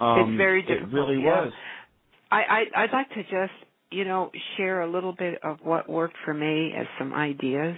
[0.00, 0.92] Um, it's very difficult.
[0.92, 1.44] It really yeah.
[1.44, 1.52] was.
[2.30, 3.52] I, I I'd like to just
[3.90, 7.76] you know share a little bit of what worked for me as some ideas.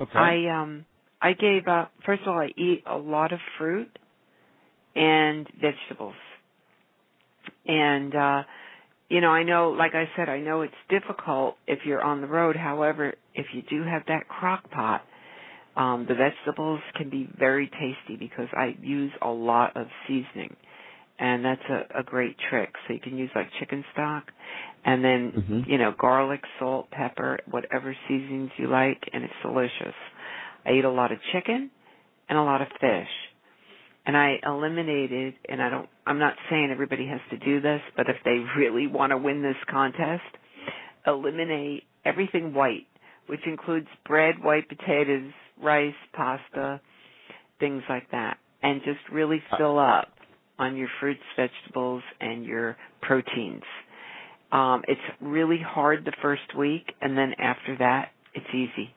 [0.00, 0.18] Okay.
[0.18, 0.84] I um
[1.20, 1.92] I gave up.
[2.06, 3.90] First of all, I eat a lot of fruit
[4.94, 6.14] and vegetables,
[7.66, 8.42] and uh,
[9.08, 12.26] you know I know, like I said, I know it's difficult if you're on the
[12.26, 12.56] road.
[12.56, 15.02] However, if you do have that crock pot,
[15.76, 20.56] um, the vegetables can be very tasty because I use a lot of seasoning,
[21.18, 22.70] and that's a, a great trick.
[22.86, 24.24] So you can use like chicken stock,
[24.84, 25.68] and then Mhm.
[25.68, 29.94] you know garlic, salt, pepper, whatever seasonings you like, and it's delicious.
[30.66, 31.70] I eat a lot of chicken
[32.28, 33.08] and a lot of fish.
[34.06, 38.08] And I eliminated and I don't I'm not saying everybody has to do this, but
[38.08, 40.24] if they really want to win this contest,
[41.06, 42.86] eliminate everything white,
[43.28, 46.80] which includes bread, white potatoes, rice, pasta,
[47.60, 48.38] things like that.
[48.62, 50.08] And just really fill up
[50.58, 53.62] on your fruits, vegetables, and your proteins.
[54.50, 58.90] Um, it's really hard the first week, and then after that, it's easy.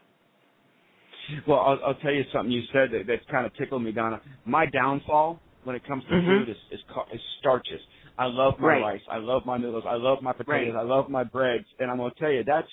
[1.47, 4.21] Well, I'll, I'll tell you something you said that, that kind of tickled me, Donna.
[4.45, 6.25] My downfall when it comes to Mhm.
[6.25, 6.79] food is, is
[7.13, 7.81] is starches.
[8.17, 8.81] I love my Right.
[8.81, 9.01] rice.
[9.09, 9.85] I love my noodles.
[9.85, 10.73] I love my potatoes.
[10.73, 10.81] Right.
[10.81, 11.65] I love my breads.
[11.79, 12.71] And I'm going to tell you that's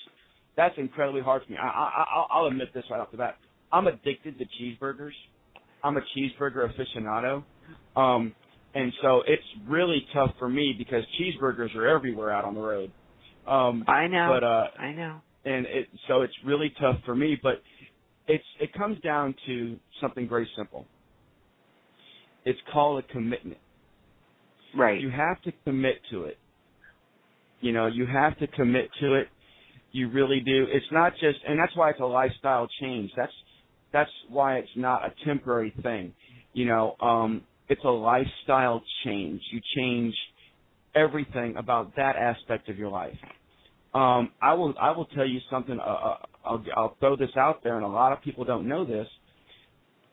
[0.59, 1.57] that's incredibly hard for me.
[1.57, 3.37] I, I, I'll, I'll admit this right off the bat.
[3.71, 5.11] I'm addicted to cheeseburgers.
[5.83, 7.43] I'm a cheeseburger aficionado.
[7.99, 8.35] Um,
[8.75, 12.91] and so it's really tough for me because cheeseburgers are everywhere out on the road.
[13.47, 14.27] Um, I know.
[14.33, 15.21] but uh, I know.
[15.45, 17.61] and it so it's really tough for me but
[18.27, 20.85] it's it comes down to something very simple
[22.45, 23.57] it's called a commitment
[24.77, 25.01] Right.
[25.01, 26.37] you have to commit to it
[27.61, 29.27] you know you have to commit to it
[29.91, 33.33] you really do it's not just and that's why it's a lifestyle change that's
[33.91, 36.13] that's why it's not a temporary thing
[36.53, 40.13] you know um it's a lifestyle change you change
[40.95, 43.17] everything about that aspect of your life
[43.93, 45.79] um, I will I will tell you something.
[45.79, 48.85] Uh, uh, I'll, I'll throw this out there, and a lot of people don't know
[48.85, 49.07] this.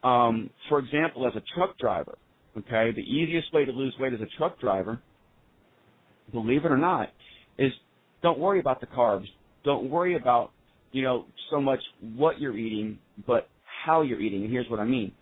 [0.02, 2.16] Um, for example, as a truck driver,
[2.56, 5.00] okay, the easiest way to lose weight as a truck driver,
[6.32, 7.10] believe it or not,
[7.58, 7.72] is
[8.22, 9.26] don't worry about the carbs.
[9.66, 10.52] Don't worry about
[10.92, 11.80] you know so much
[12.14, 13.48] what you're eating, but
[13.84, 14.44] how you're eating.
[14.44, 15.12] And here's what I mean: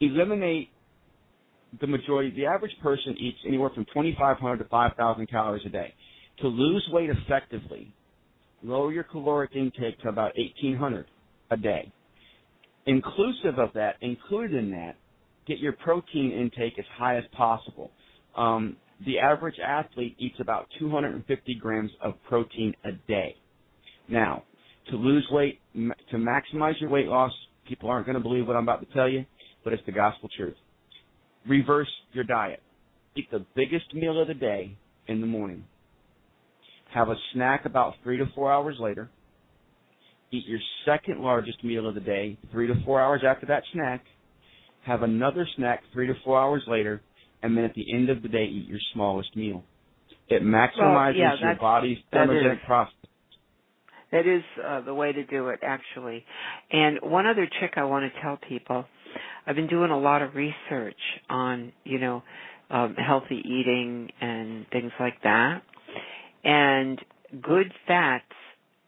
[0.00, 0.70] eliminate
[1.80, 2.34] the majority.
[2.34, 5.94] The average person eats anywhere from 2,500 to 5,000 calories a day
[6.40, 7.92] to lose weight effectively,
[8.62, 11.06] lower your caloric intake to about 1800
[11.50, 11.92] a day.
[12.86, 14.96] Inclusive of that, included in that,
[15.46, 17.90] get your protein intake as high as possible.
[18.36, 23.36] Um, the average athlete eats about 250 grams of protein a day.
[24.08, 24.44] Now,
[24.90, 27.32] to lose weight, to maximize your weight loss,
[27.66, 29.24] people aren't going to believe what I'm about to tell you.
[29.64, 30.56] but it's the gospel truth.
[31.48, 32.62] Reverse your diet.
[33.16, 34.76] Eat the biggest meal of the day
[35.08, 35.64] in the morning.
[36.92, 39.10] Have a snack about three to four hours later.
[40.30, 44.04] Eat your second largest meal of the day three to four hours after that snack.
[44.84, 47.00] Have another snack three to four hours later,
[47.44, 49.62] and then at the end of the day, eat your smallest meal.
[50.28, 52.94] It maximizes well, yeah, your body's thermogenic process.
[54.10, 56.24] That is uh, the way to do it, actually.
[56.72, 58.86] And one other trick I want to tell people:
[59.46, 60.96] I've been doing a lot of research
[61.28, 62.22] on, you know,
[62.70, 65.62] um, healthy eating and things like that.
[66.44, 66.98] And
[67.42, 68.24] good fats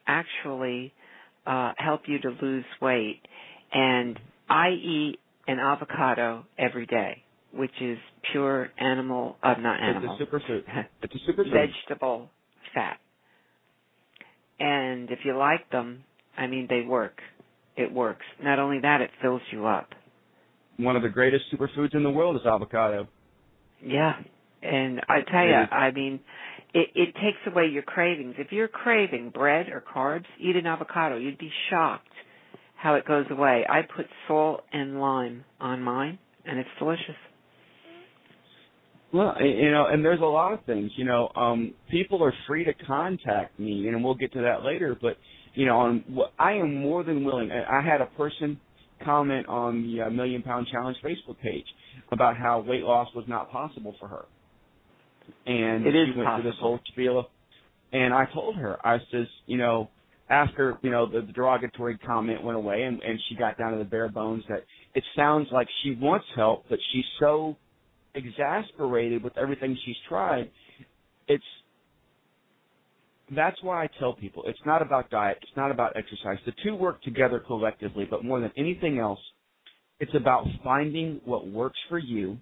[0.06, 0.94] actually
[1.46, 3.20] uh, help you to lose weight.
[3.72, 7.22] And I eat an avocado every day,
[7.56, 7.98] which is
[8.32, 10.16] pure animal, uh, not animal.
[10.20, 10.62] It's a superfood.
[11.02, 11.52] It's a superfood.
[11.52, 12.30] Vegetable
[12.74, 12.98] fat.
[14.58, 16.04] And if you like them,
[16.36, 17.18] I mean, they work.
[17.76, 18.24] It works.
[18.42, 19.90] Not only that, it fills you up.
[20.78, 23.08] One of the greatest superfoods in the world is avocado.
[23.82, 24.14] Yeah.
[24.62, 26.20] And I tell you, I mean,
[26.74, 28.34] it, it takes away your cravings.
[28.38, 31.16] If you're craving bread or carbs, eat an avocado.
[31.16, 32.08] You'd be shocked
[32.76, 33.64] how it goes away.
[33.68, 37.16] I put salt and lime on mine, and it's delicious.
[39.12, 40.90] Well, you know, and there's a lot of things.
[40.96, 44.96] You know, um, people are free to contact me, and we'll get to that later.
[45.00, 45.16] But
[45.54, 47.50] you know, on what I am more than willing.
[47.50, 48.60] I had a person
[49.04, 51.66] comment on the uh, Million Pound Challenge Facebook page
[52.12, 54.24] about how weight loss was not possible for her,
[55.46, 56.42] and it is she went possible.
[56.42, 57.18] through this whole spiel.
[57.20, 57.26] Of,
[57.92, 59.90] and I told her, I says, you know,
[60.28, 63.78] after you know the, the derogatory comment went away, and, and she got down to
[63.78, 64.64] the bare bones that
[64.94, 67.56] it sounds like she wants help, but she's so
[68.16, 70.50] exasperated with everything she's tried.
[71.28, 71.44] It's
[73.34, 76.38] that's why I tell people it's not about diet, it's not about exercise.
[76.46, 79.18] The two work together collectively, but more than anything else,
[79.98, 82.38] it's about finding what works for you.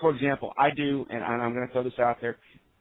[0.00, 2.36] For example, I do, and I'm going to throw this out there.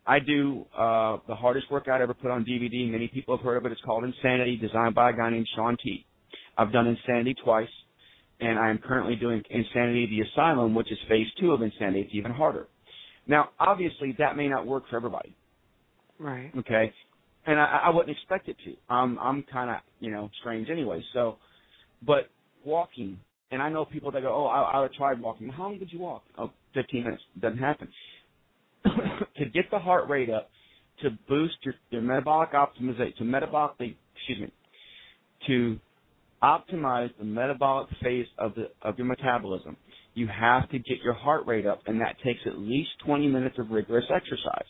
[0.05, 2.89] I do uh, the hardest workout ever put on DVD.
[2.89, 3.71] Many people have heard of it.
[3.71, 6.05] It's called Insanity, designed by a guy named Shaun T.
[6.57, 7.67] I've done Insanity twice
[8.39, 12.01] and I am currently doing Insanity the Asylum, which is phase two of Insanity.
[12.01, 12.67] It's even harder.
[13.27, 15.35] Now, obviously, that may not work for everybody.
[16.19, 16.51] Right.
[16.57, 16.93] Okay.
[17.45, 18.73] And I, I wouldn't expect it to.
[18.89, 21.03] I'm I'm kind of you know strange anyway.
[21.13, 21.37] So,
[22.05, 22.29] but
[22.65, 23.19] walking,
[23.51, 25.49] and I know people that go, oh, I, I tried walking.
[25.49, 26.23] How long did you walk?
[26.37, 27.23] Oh, 15 minutes.
[27.39, 27.87] Doesn't happen.
[29.37, 30.49] to get the heart rate up,
[31.01, 34.51] to boost your, your metabolic optimization, to metabolically, excuse me,
[35.47, 35.79] to
[36.43, 39.77] optimize the metabolic phase of the of your metabolism,
[40.13, 43.57] you have to get your heart rate up, and that takes at least 20 minutes
[43.59, 44.67] of rigorous exercise.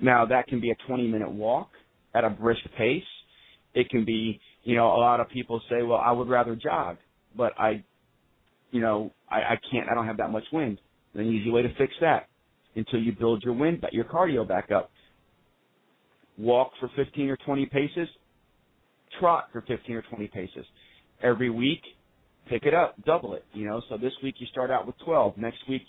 [0.00, 1.70] Now, that can be a 20 minute walk
[2.14, 3.02] at a brisk pace.
[3.74, 6.96] It can be, you know, a lot of people say, well, I would rather jog,
[7.36, 7.84] but I,
[8.70, 10.78] you know, I, I can't, I don't have that much wind.
[11.14, 12.28] An easy way to fix that
[12.74, 14.90] until you build your wind, your cardio back up.
[16.36, 18.08] Walk for 15 or 20 paces,
[19.20, 20.64] trot for 15 or 20 paces.
[21.22, 21.80] Every week,
[22.48, 23.82] pick it up, double it, you know.
[23.88, 25.36] So this week you start out with 12.
[25.38, 25.82] Next week,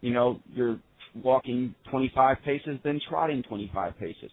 [0.00, 0.78] you know, you're
[1.22, 4.30] walking 25 paces, then trotting 25 paces.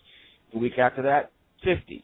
[0.51, 1.31] The week after that,
[1.63, 2.03] 50.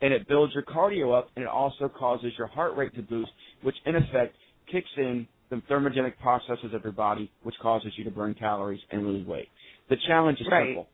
[0.00, 3.30] And it builds your cardio up and it also causes your heart rate to boost,
[3.62, 4.36] which in effect
[4.70, 9.06] kicks in the thermogenic processes of your body, which causes you to burn calories and
[9.06, 9.48] lose weight.
[9.88, 10.68] The challenge is right.
[10.68, 10.88] simple.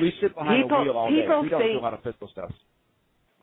[0.00, 1.16] We sit behind people, a wheel all day.
[1.16, 2.50] We don't think, do a lot of physical stuff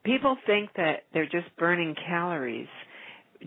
[0.10, 2.68] people think that they're just burning calories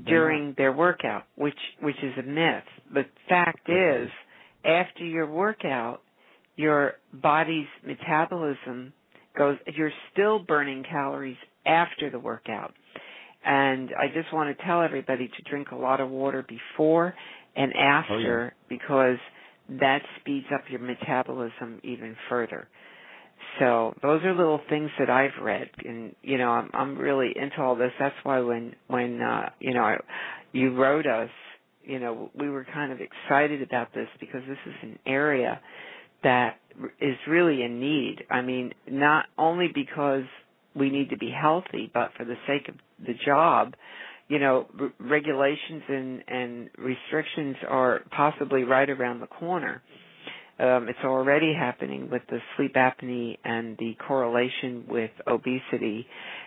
[0.06, 2.64] during their workout, which which is a myth.
[2.94, 4.08] The fact is,
[4.64, 6.02] after your workout,
[6.56, 8.92] your body's metabolism
[9.36, 9.56] goes.
[9.74, 12.72] You're still burning calories after the workout,
[13.44, 17.14] and I just want to tell everybody to drink a lot of water before
[17.56, 18.50] and after oh, yeah.
[18.68, 19.18] because
[19.80, 22.68] that speeds up your metabolism even further.
[23.60, 27.60] So those are little things that I've read, and you know, I'm I'm really into
[27.60, 27.92] all this.
[27.98, 29.96] That's why when when uh, you know I,
[30.52, 31.30] you wrote us,
[31.84, 35.60] you know, we were kind of excited about this because this is an area
[36.22, 36.58] that
[37.00, 38.24] is really in need.
[38.30, 40.24] I mean, not only because
[40.74, 42.76] we need to be healthy, but for the sake of
[43.06, 43.74] the job.
[44.28, 49.82] You know, r- regulations and and restrictions are possibly right around the corner
[50.58, 56.06] um, it's already happening with the sleep apnea and the correlation with obesity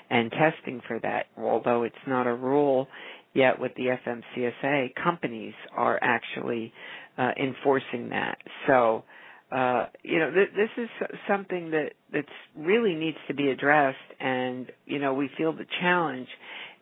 [0.10, 1.26] and testing for that.
[1.38, 2.88] Although it's not a rule
[3.34, 6.72] yet with the FMCSA, companies are actually
[7.18, 8.38] uh, enforcing that.
[8.68, 9.04] So,
[9.52, 10.90] uh, you know, th- this is
[11.28, 16.28] something that that's really needs to be addressed, and you know, we feel the challenge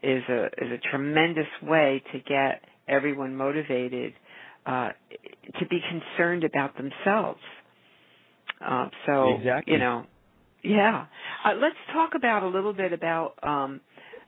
[0.01, 4.13] is a is a tremendous way to get everyone motivated
[4.65, 4.89] uh,
[5.60, 7.39] to be concerned about themselves.
[8.65, 9.73] Uh, so exactly.
[9.73, 10.06] you know,
[10.63, 11.06] yeah.
[11.43, 13.82] Uh, let's talk about a little bit about um,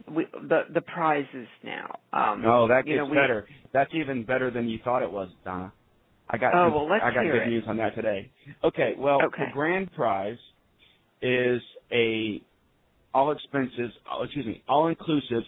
[0.10, 2.00] we, the the prizes now.
[2.12, 3.48] Um, oh, that gets you know, we, better.
[3.74, 5.72] That's even better than you thought it was, Donna.
[6.30, 7.50] I got oh, well, let's I got hear good it.
[7.50, 8.32] news on that today.
[8.64, 9.46] Okay, well, Okay.
[9.46, 10.38] the grand prize
[11.22, 12.42] is a
[13.14, 13.92] all expenses,
[14.24, 15.44] excuse me, all inclusive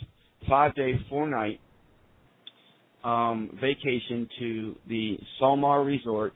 [0.47, 1.60] five day, four night
[3.07, 6.33] um, vacation to the Solmar Resort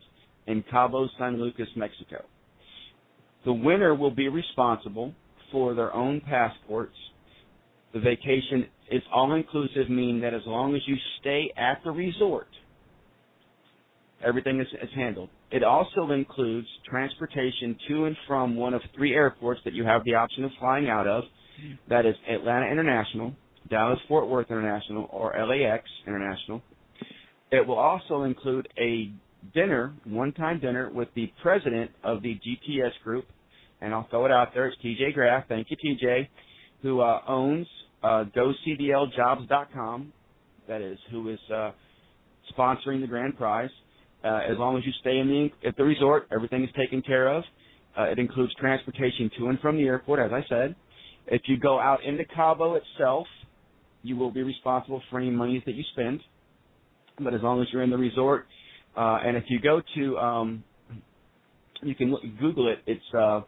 [0.48, 2.24] in Cabo San Lucas, Mexico.
[3.44, 5.14] The winner will be responsible
[5.52, 6.96] for their own passports.
[7.94, 12.48] The vacation is all inclusive, meaning that as long as you stay at the resort,
[14.26, 15.28] everything is, is handled.
[15.52, 20.16] It also includes transportation to and from one of three airports that you have the
[20.16, 21.26] option of flying out of.
[21.90, 23.36] That is Atlanta International,
[23.70, 26.62] Dallas Fort Worth International, or LAX International.
[27.52, 29.12] It will also include a
[29.54, 33.26] dinner, one-time dinner with the president of the GPS group,
[33.82, 34.68] and I'll throw it out there.
[34.68, 35.46] It's TJ Graff.
[35.50, 36.28] Thank you, TJ,
[36.82, 37.68] who uh, owns
[38.04, 40.14] uh, GoCDLJobs.com.
[40.68, 41.72] That is who is uh,
[42.58, 43.70] sponsoring the grand prize.
[44.24, 47.28] Uh, as long as you stay in the at the resort, everything is taken care
[47.28, 47.44] of.
[47.98, 50.76] Uh, it includes transportation to and from the airport, as I said.
[51.28, 53.28] If you go out into Cabo itself,
[54.04, 56.22] you will be responsible for any monies that you spend.
[57.20, 58.48] But as long as you're in the resort,
[58.96, 60.64] uh, and if you go to, um,
[61.84, 62.80] you can look, Google it.
[62.88, 63.42] It's uh,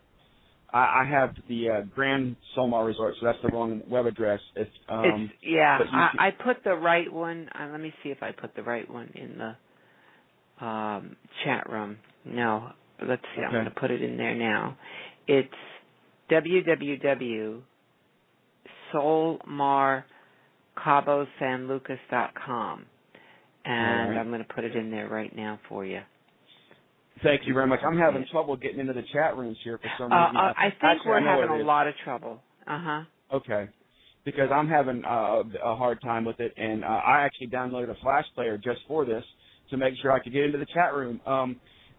[0.72, 4.40] I, I have the uh, Grand Solmar Resort, so that's the wrong web address.
[4.56, 5.80] It's um, it's yeah.
[5.92, 7.50] I, I put the right one.
[7.58, 11.98] Uh, let me see if I put the right one in the um, chat room.
[12.26, 12.72] No,
[13.08, 13.42] let's see.
[13.42, 14.78] I'm going to put it in there now.
[15.28, 15.50] It's
[16.32, 17.64] www
[20.78, 22.86] solmarcabosanlucas.com.
[23.66, 24.18] And right.
[24.20, 26.02] I'm going to put it in there right now for you.
[27.22, 27.80] Thank you very much.
[27.86, 30.36] I'm having trouble getting into the chat rooms here for some Uh, reason.
[30.38, 32.42] uh, I think Actually, we're I having a lot of trouble.
[32.68, 33.04] Uh huh.
[33.38, 33.70] Okay.
[34.26, 37.96] Because I'm having uh, a hard time with it, and uh, I actually downloaded a
[38.02, 39.24] Flash player just for this
[39.70, 41.22] to make sure I could get into the chat room.
[41.26, 41.58] Um,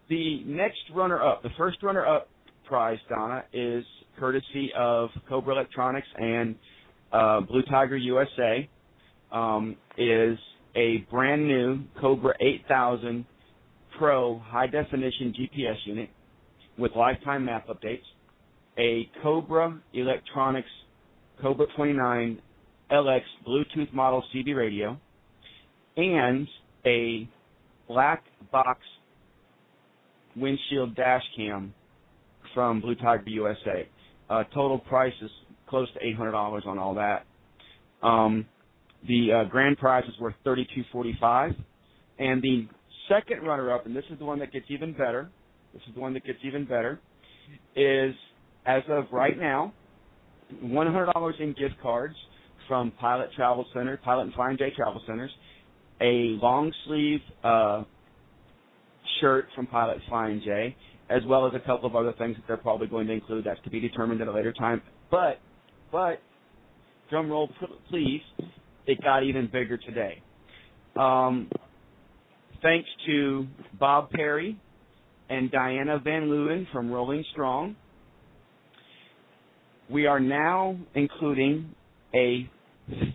[0.09, 2.27] the next runner-up, the first runner-up
[2.67, 3.83] prize, Donna, is
[4.19, 6.55] courtesy of Cobra Electronics and
[7.15, 8.69] uh, Blue Tiger USA.
[9.31, 10.37] Um, is
[10.75, 13.25] a brand new Cobra 8000
[13.97, 16.09] Pro high definition GPS unit
[16.77, 18.03] with lifetime map updates,
[18.77, 20.67] a Cobra Electronics
[21.41, 22.41] Cobra 29
[22.91, 24.97] LX Bluetooth model CB radio,
[25.95, 26.47] and
[26.85, 27.27] a
[27.87, 28.79] black box
[30.35, 31.73] windshield dash cam
[32.53, 33.87] from Blue Tiger USA.
[34.29, 35.31] Uh, total price is
[35.67, 37.25] close to $800 on all that.
[38.05, 38.45] Um,
[39.07, 41.55] the uh, grand prize is worth $32.45,
[42.19, 42.67] and the
[43.09, 45.29] second runner-up, and this is the one that gets even better.
[45.73, 46.99] This is the one that gets even better.
[47.75, 48.15] Is
[48.65, 49.73] as of right now,
[50.63, 52.15] $100 in gift cards
[52.67, 55.31] from Pilot Travel Center, Pilot and Flying J Travel Centers,
[56.01, 57.83] a long sleeve uh,
[59.21, 60.75] shirt from Pilot Flying J,
[61.09, 63.45] as well as a couple of other things that they're probably going to include.
[63.45, 64.81] That's to be determined at a later time.
[65.11, 65.39] But,
[65.91, 66.19] but,
[67.09, 67.49] drum roll,
[67.89, 68.21] please.
[68.87, 70.21] It got even bigger today.
[70.95, 71.49] Um,
[72.61, 73.47] thanks to
[73.79, 74.59] Bob Perry
[75.29, 77.75] and Diana Van Leeuwen from Rolling Strong.
[79.89, 81.73] We are now including
[82.13, 82.49] a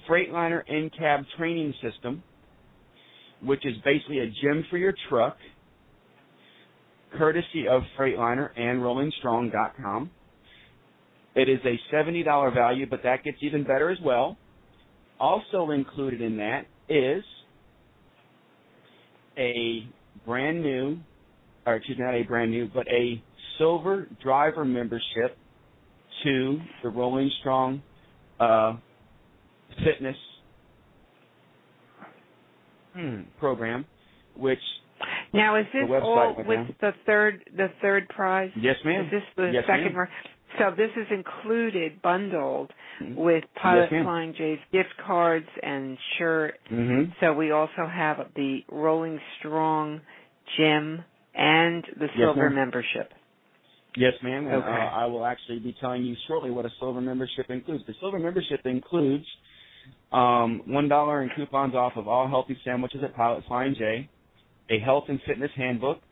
[0.08, 2.22] Freightliner in-cab training system,
[3.42, 5.36] which is basically a gym for your truck,
[7.16, 10.10] courtesy of Freightliner and RollingStrong.com.
[11.40, 14.36] It is a $70 value, but that gets even better as well.
[15.18, 17.24] Also included in that is
[19.38, 19.88] a
[20.26, 20.98] brand new,
[21.66, 23.22] or excuse me, not a brand new, but a
[23.56, 25.38] silver driver membership
[26.24, 27.80] to the Rolling Strong
[28.38, 28.76] uh,
[29.82, 30.16] fitness
[32.94, 33.86] hmm, program,
[34.36, 34.58] which
[35.32, 38.50] Now, is this all with the third the third prize?
[38.60, 39.06] yes, ma'am.
[39.06, 40.06] Is this the Yes, second ma'am.
[40.60, 43.14] So this is included, bundled Mhm.
[43.14, 44.04] with Pilot ma'am.
[44.04, 46.60] Flying J's gift cards and shirt.
[46.70, 47.12] Mhm.
[47.18, 50.02] So we also have the Rolling Strong
[50.56, 51.02] gym
[51.34, 52.54] and the Yes, silver ma'am.
[52.56, 53.14] membership.
[53.96, 54.46] Yes, ma'am.
[54.46, 54.68] Okay.
[54.70, 57.84] uh, I will actually be telling you shortly what a silver membership includes.
[57.86, 59.26] The silver membership includes
[60.12, 64.08] um, one dollar in coupons off of all healthy sandwiches at Pilot Flying J,
[64.68, 66.02] a health and fitness handbook,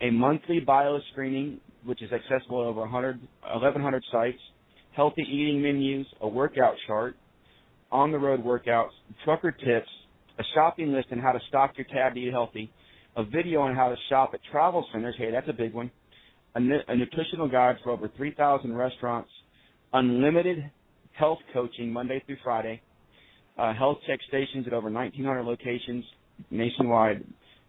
[0.00, 4.38] a monthly bio screening, which is accessible at over 100, 1,100 sites,
[4.94, 7.16] healthy eating menus, a workout chart,
[7.92, 8.90] on the road workouts,
[9.24, 9.88] trucker tips,
[10.38, 12.72] a shopping list on how to stock your tab to eat healthy,
[13.16, 15.14] a video on how to shop at travel centers.
[15.18, 15.90] Hey, that's a big one.
[16.54, 19.30] A, a nutritional guide for over 3,000 restaurants,
[19.92, 20.70] unlimited
[21.12, 22.80] health coaching Monday through Friday,
[23.58, 26.04] uh, health check stations at over 1,900 locations
[26.50, 27.24] nationwide.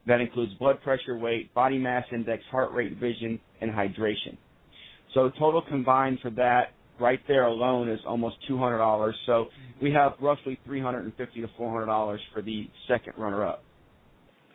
[0.08, 4.38] That includes blood pressure, weight, body mass index, heart rate, vision, and hydration.
[5.14, 9.14] So total combined for that right there alone is almost $200.
[9.26, 9.48] So
[9.82, 13.64] we have roughly $350 to $400 for the second runner-up.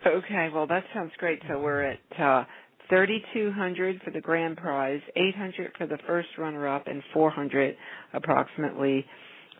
[0.07, 1.41] Okay, well that sounds great.
[1.49, 2.45] So we're at uh,
[2.89, 7.77] 3200 for the grand prize, 800 for the first runner-up, and 400
[8.15, 9.05] approximately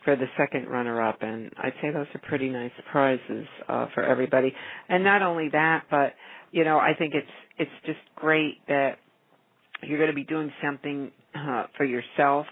[0.07, 1.17] for the second runner-up.
[1.19, 4.53] And I'd say those are pretty nice prizes uh, for everybody.
[4.87, 6.13] And not only that, but
[6.51, 7.27] you know, I think it's
[7.57, 8.99] it's just great that
[9.83, 12.45] you're going to be doing something uh, for yourself.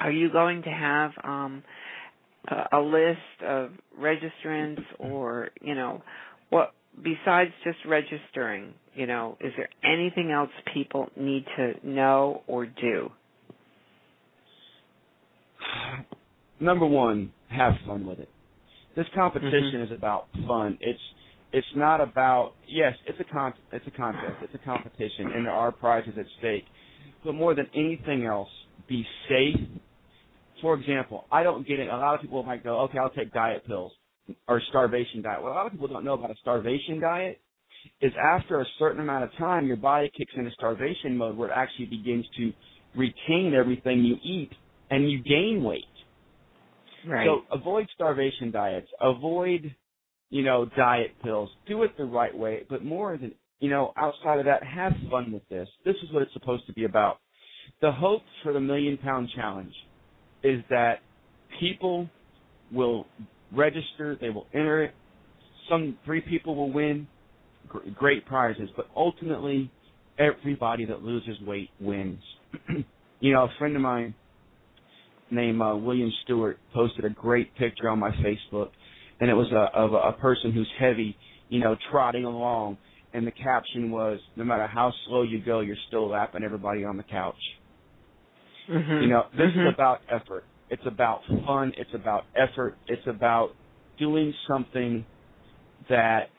[0.00, 1.62] Are you going to have um,
[2.48, 6.02] a, a list of registrants, or you know,
[6.48, 8.72] what besides just registering?
[8.94, 13.10] You know, is there anything else people need to know or do?
[16.60, 18.28] Number one, have fun with it.
[18.96, 19.92] This competition mm-hmm.
[19.92, 20.78] is about fun.
[20.80, 21.00] It's
[21.52, 25.52] it's not about yes, it's a con it's a contest, it's a competition, and there
[25.52, 26.64] are prizes at stake.
[27.24, 28.48] But more than anything else,
[28.88, 29.56] be safe.
[30.60, 31.88] For example, I don't get it.
[31.88, 33.92] A lot of people might go, okay, I'll take diet pills
[34.46, 35.42] or starvation diet.
[35.42, 37.40] What a lot of people don't know about a starvation diet
[38.00, 41.54] is after a certain amount of time, your body kicks into starvation mode where it
[41.54, 42.52] actually begins to
[42.94, 44.50] retain everything you eat
[44.90, 45.84] and you gain weight.
[47.06, 47.26] Right.
[47.26, 48.88] So avoid starvation diets.
[49.00, 49.74] Avoid
[50.30, 51.50] you know, diet pills.
[51.68, 55.32] Do it the right way, but more than, you know, outside of that, have fun
[55.32, 55.68] with this.
[55.84, 57.18] This is what it's supposed to be about.
[57.82, 59.74] The hope for the million pound challenge
[60.42, 61.00] is that
[61.58, 62.08] people
[62.72, 63.06] will
[63.52, 64.94] register, they will enter it.
[65.68, 67.06] Some three people will win
[67.94, 69.70] great prizes, but ultimately,
[70.18, 72.20] everybody that loses weight wins.
[73.20, 74.14] you know, a friend of mine
[75.30, 78.70] named uh, William Stewart posted a great picture on my Facebook
[79.20, 81.16] and it was a, of a person who's heavy,
[81.48, 82.78] you know, trotting along,
[83.12, 86.96] and the caption was, "No matter how slow you go, you're still lapping everybody on
[86.96, 87.34] the couch."
[88.68, 89.02] Mm-hmm.
[89.02, 89.68] You know, this mm-hmm.
[89.68, 90.44] is about effort.
[90.70, 91.72] It's about fun.
[91.76, 92.76] It's about effort.
[92.86, 93.50] It's about
[93.98, 95.04] doing something
[95.88, 96.30] that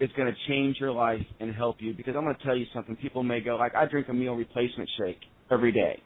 [0.00, 1.92] is going to change your life and help you.
[1.92, 2.94] Because I'm going to tell you something.
[2.96, 5.18] People may go like, I drink a meal replacement shake
[5.50, 6.00] every day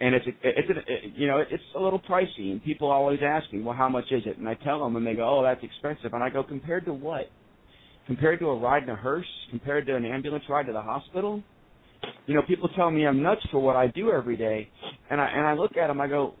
[0.00, 3.52] and it's a, it's a, you know it's a little pricey and people always ask
[3.52, 4.38] me well how much is it?
[4.38, 6.12] And i tell them and they go oh that's expensive.
[6.14, 7.30] And i go compared to what?
[8.06, 9.26] Compared to a ride in a hearse?
[9.50, 11.42] Compared to an ambulance ride to the hospital?
[12.26, 14.68] You know people tell me i'm nuts for what i do every day
[15.10, 16.34] and i and i look at them i go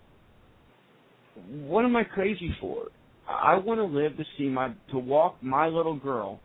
[1.66, 2.84] what am i crazy for?
[3.28, 6.40] I want to live to see my to walk my little girl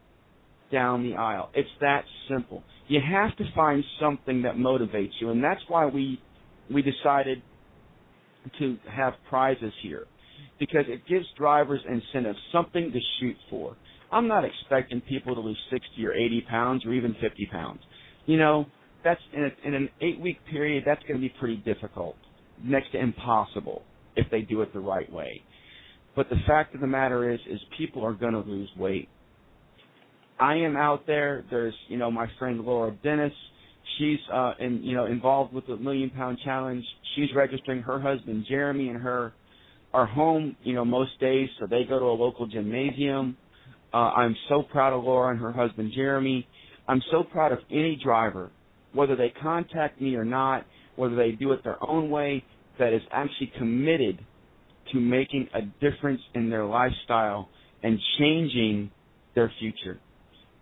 [0.71, 1.49] down the aisle.
[1.53, 2.63] It's that simple.
[2.87, 6.19] You have to find something that motivates you and that's why we
[6.71, 7.41] we decided
[8.59, 10.05] to have prizes here
[10.59, 13.75] because it gives drivers incentive, something to shoot for.
[14.11, 17.79] I'm not expecting people to lose 60 or 80 pounds or even 50 pounds.
[18.25, 18.65] You know,
[19.03, 22.15] that's in, a, in an eight week period, that's going to be pretty difficult,
[22.63, 23.83] next to impossible
[24.15, 25.41] if they do it the right way.
[26.15, 29.09] But the fact of the matter is, is people are going to lose weight.
[30.39, 31.43] I am out there.
[31.49, 33.33] There's, you know, my friend Laura Dennis
[33.97, 36.83] She's uh, in, you know involved with the Million Pound Challenge.
[37.15, 39.33] She's registering her husband Jeremy and her
[39.95, 43.37] are home, you know, most days, so they go to a local gymnasium.
[43.93, 46.45] Uh, I'm so proud of Laura and her husband Jeremy.
[46.85, 48.51] I'm so proud of any driver,
[48.93, 50.65] whether they contact me or not,
[50.97, 52.43] whether they do it their own way,
[52.77, 54.19] that is actually committed
[54.91, 57.47] to making a difference in their lifestyle
[57.81, 58.91] and changing
[59.33, 59.99] their future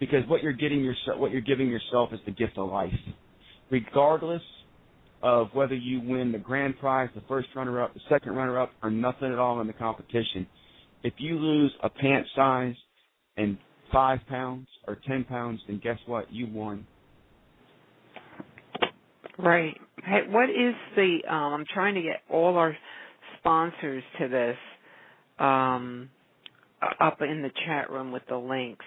[0.06, 2.92] because what you're getting yourself, what you're giving yourself is the gift of life,
[3.72, 4.42] regardless
[5.22, 9.32] of whether you win the grand prize, the first runner-up, the second runner-up, or nothing
[9.32, 10.46] at all in the competition.
[11.04, 12.76] If you lose a pant size
[13.38, 13.58] and
[13.94, 16.32] five pounds or ten pounds, then guess what?
[16.34, 16.86] You won.
[19.40, 19.80] Right.
[20.04, 21.20] Hey, what is the?
[21.30, 22.76] Um, I'm trying to get all our
[23.40, 24.58] sponsors to this
[25.40, 26.10] um,
[27.00, 28.86] up in the chat room with the links.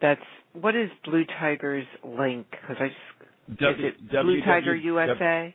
[0.00, 0.20] That's
[0.52, 2.46] what is Blue Tiger's link?
[2.50, 2.98] Because I just
[3.60, 5.54] w, is it Blue Tiger USA?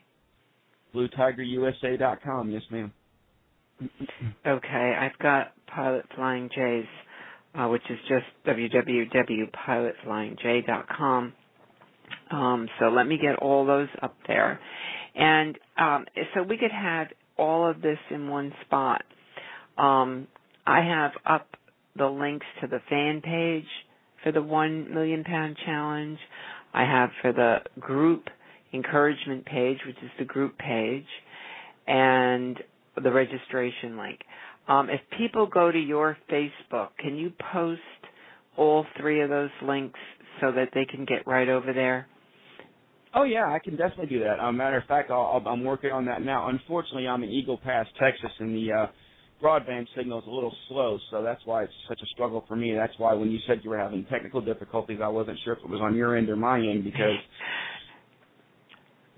[0.94, 2.50] BlueTigerUSA.com.
[2.50, 2.92] Yes, ma'am.
[4.46, 6.86] Okay, I've got Pilot Flying J's,
[7.54, 11.32] uh, which is just www.pilotflyingj.com.
[12.30, 14.58] Um, so let me get all those up there,
[15.14, 19.02] and um, so we could have all of this in one spot.
[19.76, 20.26] Um,
[20.66, 21.48] I have up
[21.96, 23.66] the links to the fan page
[24.24, 26.18] for the one million pound challenge.
[26.72, 28.24] I have for the group
[28.72, 31.06] encouragement page, which is the group page,
[31.86, 32.58] and
[33.00, 34.18] the registration link.
[34.66, 37.80] Um, if people go to your Facebook, can you post
[38.56, 40.00] all three of those links
[40.40, 42.08] so that they can get right over there?
[43.14, 44.40] Oh yeah, I can definitely do that.
[44.40, 46.48] Um, matter of fact, I'll, I'm working on that now.
[46.48, 48.86] Unfortunately, I'm in Eagle Pass, Texas, and the uh,
[49.44, 52.72] broadband signal is a little slow, so that's why it's such a struggle for me.
[52.72, 55.68] That's why when you said you were having technical difficulties, I wasn't sure if it
[55.68, 57.16] was on your end or my end because.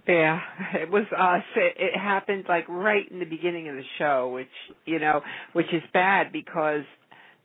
[0.08, 0.38] Yeah,
[0.74, 1.42] it was us.
[1.56, 4.46] It, it happened like right in the beginning of the show, which
[4.84, 5.20] you know,
[5.52, 6.82] which is bad because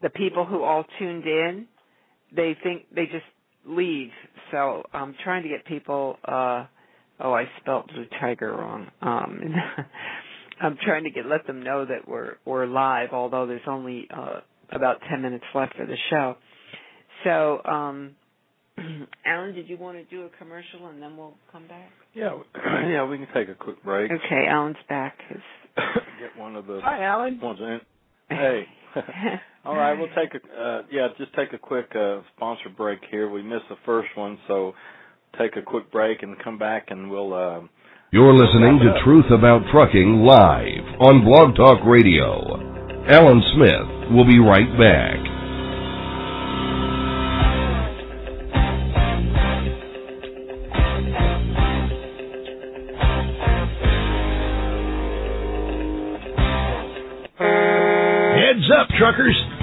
[0.03, 1.65] the people who all tuned in,
[2.35, 3.25] they think they just
[3.65, 4.11] leave.
[4.51, 6.17] So I'm trying to get people.
[6.23, 6.65] uh
[7.19, 8.91] Oh, I spelled blue tiger wrong.
[9.01, 9.41] Um
[10.61, 14.41] I'm trying to get let them know that we're we're live, although there's only uh
[14.71, 16.35] about ten minutes left for the show.
[17.23, 18.15] So, um
[19.25, 21.89] Alan, did you want to do a commercial and then we'll come back?
[22.13, 22.37] Yeah,
[22.87, 24.11] yeah, we can take a quick break.
[24.11, 25.17] Okay, Alan's back.
[25.75, 27.39] Get one of the Hi, Alan.
[27.39, 27.81] ones in.
[28.29, 28.65] Hey.
[29.65, 33.29] All right, we'll take a uh, yeah, just take a quick uh, sponsor break here.
[33.29, 34.73] We missed the first one, so
[35.37, 37.33] take a quick break and come back, and we'll.
[37.33, 37.61] Uh,
[38.13, 42.59] You're listening to Truth About Trucking live on Blog Talk Radio.
[43.07, 45.15] Alan Smith will be right back.
[58.35, 59.50] Heads up, truckers.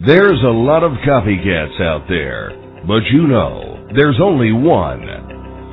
[0.06, 2.52] There's a lot of copycats out there,
[2.88, 5.02] but you know, there's only one.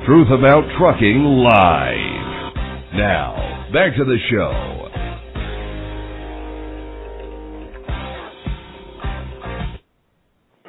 [0.05, 2.93] Truth About Trucking Live.
[2.95, 4.84] Now, back to the show.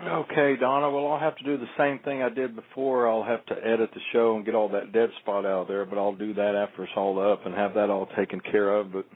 [0.07, 0.91] Okay, Donna.
[0.91, 3.09] Well, I'll have to do the same thing I did before.
[3.09, 5.85] I'll have to edit the show and get all that dead spot out of there,
[5.85, 8.93] but I'll do that after it's all up and have that all taken care of.
[8.93, 9.07] But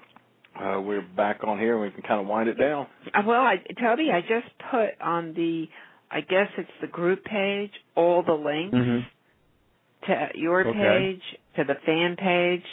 [0.61, 2.87] uh, we're back on here and we can kind of wind it down.
[3.15, 5.67] Uh, Well, I, Toby, I just put on the,
[6.11, 9.07] I guess it's the group page, all the links Mm-hmm.
[10.07, 10.79] to your Okay.
[10.79, 11.23] page,
[11.57, 12.65] to the fan page,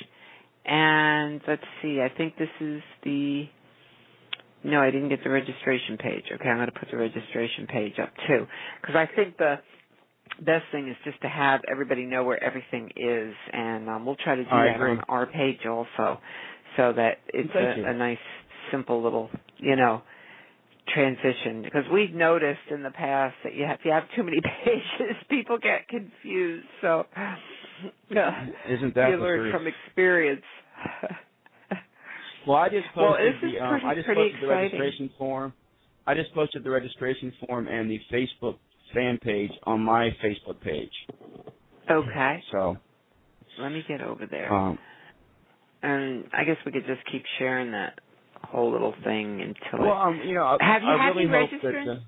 [0.66, 3.46] and let's see, I think this is the,
[4.68, 6.26] no, I didn't get the registration page.
[6.34, 8.46] Okay, I'm going to put the registration page up too,
[8.82, 9.56] because I think the
[10.46, 14.36] best thing is just to have everybody know where everything is, and um, we'll try
[14.36, 14.92] to do I that agree.
[14.92, 16.20] on our page also,
[16.76, 18.18] so that it's a, a nice,
[18.72, 20.02] simple little, you know,
[20.94, 21.64] transition.
[21.64, 25.16] Because we've noticed in the past that you have, if you have too many pages,
[25.30, 26.68] people get confused.
[26.82, 27.06] So,
[28.10, 30.44] yeah, Isn't that you learn from experience.
[32.48, 35.54] Well, I just posted is the um, pretty- I just posted the registration form.
[36.06, 38.58] I just posted the registration form and the Facebook
[38.94, 40.92] fan page on my Facebook page.
[41.92, 42.78] okay, So,
[43.60, 44.52] let me get over there.
[44.54, 44.80] um,
[45.84, 48.00] and I guess we could just keep sharing that
[48.44, 50.02] whole little thing until well, it.
[50.08, 51.92] um, you know, I, Have you I had really any hope that.
[51.92, 52.00] Uh,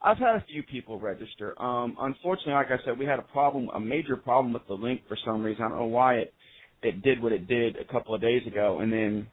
[0.00, 1.60] I've had a few people register.
[1.60, 5.02] Um, unfortunately, like I said, we had a problem, a major problem with the link
[5.08, 5.64] for some reason.
[5.64, 6.34] I don't know why it
[6.82, 9.26] it did what it did a couple of days ago, and then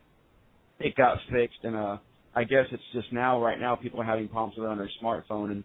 [0.80, 1.60] it got fixed.
[1.64, 1.98] And uh,
[2.36, 4.90] I guess it's just now, right now, people are having problems with it on their
[5.02, 5.64] smartphone, and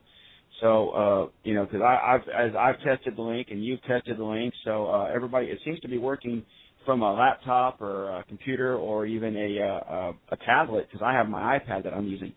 [0.61, 4.25] so uh, you know, because I've as I've tested the link and you've tested the
[4.25, 6.45] link, so uh, everybody it seems to be working
[6.85, 11.13] from a laptop or a computer or even a uh, a, a tablet because I
[11.13, 12.33] have my iPad that I'm using.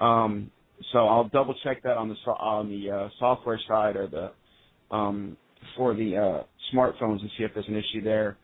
[0.00, 0.50] Um,
[0.92, 5.36] so I'll double check that on the on the uh, software side or the um,
[5.76, 6.42] for the uh,
[6.74, 8.36] smartphones and see if there's an issue there.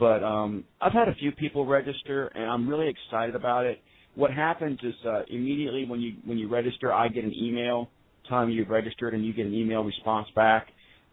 [0.00, 3.82] But um, I've had a few people register, and I'm really excited about it.
[4.14, 7.90] What happens is uh, immediately when you when you register, I get an email
[8.26, 10.68] telling you've registered, and you get an email response back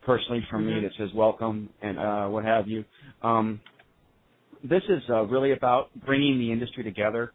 [0.06, 0.76] personally from mm-hmm.
[0.76, 2.86] me that says welcome and uh, what have you.
[3.22, 3.60] Um,
[4.64, 7.34] this is uh, really about bringing the industry together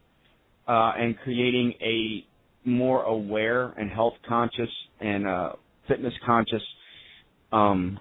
[0.67, 2.25] uh, and creating a
[2.67, 5.53] more aware and health conscious and uh,
[5.87, 6.63] fitness conscious
[7.51, 7.99] um,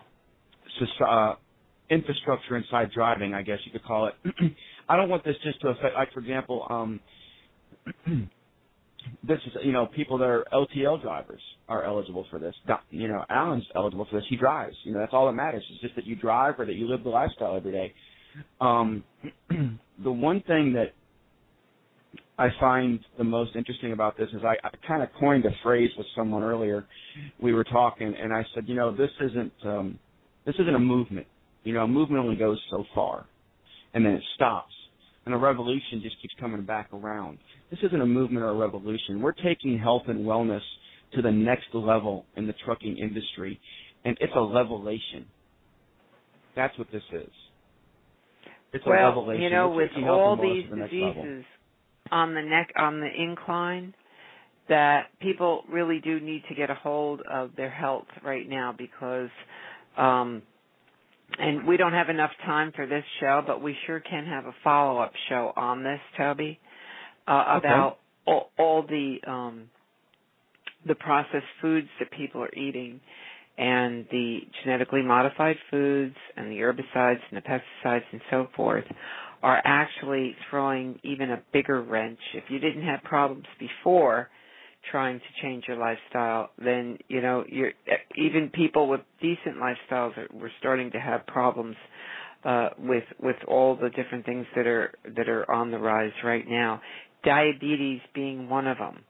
[1.07, 1.35] uh,
[1.93, 4.15] infrastructure inside driving, I guess you could call it.
[4.89, 7.01] I don't want this just to affect, like for example, um,
[9.27, 12.55] this is you know people that are LTL drivers are eligible for this.
[12.91, 14.25] You know, Alan's eligible for this.
[14.29, 14.77] He drives.
[14.85, 15.65] You know, that's all that matters.
[15.71, 17.95] It's just that you drive or that you live the lifestyle every day.
[18.61, 19.05] Um,
[20.03, 20.93] the one thing that
[22.39, 25.91] I find the most interesting about this is I, I kind of coined a phrase
[25.97, 26.87] with someone earlier.
[27.41, 29.99] We were talking, and I said, you know, this isn't um,
[30.47, 31.27] this isn't a movement.
[31.65, 33.27] You know, a movement only goes so far,
[33.95, 34.73] and then it stops,
[35.25, 37.39] and a revolution just keeps coming back around.
[37.71, 39.23] This isn't a movement or a revolution.
[39.23, 40.63] We're taking health and wellness
[41.15, 43.61] to the next level in the trucking industry,
[44.05, 45.27] and it's a revelation.
[46.57, 47.31] That's what this is.
[48.73, 49.43] It's well, a revelation.
[49.43, 51.45] you know, with all these the diseases
[52.11, 53.95] on the neck on the incline,
[54.69, 59.29] that people really do need to get a hold of their health right now because
[59.97, 60.43] um
[61.39, 64.55] and we don't have enough time for this show, but we sure can have a
[64.65, 66.59] follow-up show on this, Toby,
[67.27, 67.69] uh, okay.
[67.69, 69.69] about all, all the um
[70.87, 73.01] the processed foods that people are eating
[73.57, 78.85] and the genetically modified foods and the herbicides and the pesticides and so forth
[79.43, 82.19] are actually throwing even a bigger wrench.
[82.35, 84.29] If you didn't have problems before
[84.91, 87.73] trying to change your lifestyle, then you know you're
[88.17, 91.77] even people with decent lifestyles are we're starting to have problems
[92.45, 96.49] uh with with all the different things that are that are on the rise right
[96.49, 96.81] now.
[97.25, 99.05] Diabetes being one of them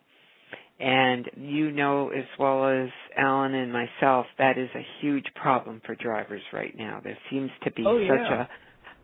[0.83, 5.95] and you know as well as Alan and myself, that is a huge problem for
[5.95, 7.01] drivers right now.
[7.03, 8.43] There seems to be oh, such yeah.
[8.43, 8.49] a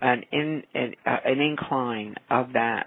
[0.01, 2.87] an in an, uh, an incline of that.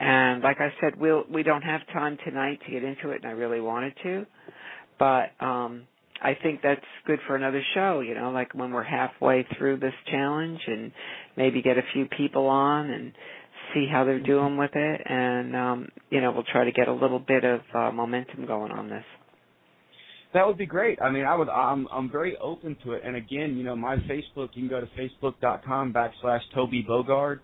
[0.00, 3.26] And like I said, we'll we don't have time tonight to get into it, and
[3.26, 4.26] I really wanted to,
[4.98, 5.86] but um
[6.22, 8.00] I think that's good for another show.
[8.00, 10.92] You know, like when we're halfway through this challenge, and
[11.36, 13.12] maybe get a few people on and
[13.74, 16.92] see how they're doing with it, and um, you know, we'll try to get a
[16.92, 19.04] little bit of uh, momentum going on this.
[20.32, 20.98] That would be great.
[21.00, 21.48] I mean, I would.
[21.48, 23.02] I'm I'm very open to it.
[23.04, 24.50] And again, you know, my Facebook.
[24.54, 27.40] You can go to facebook.com backslash Toby Bogard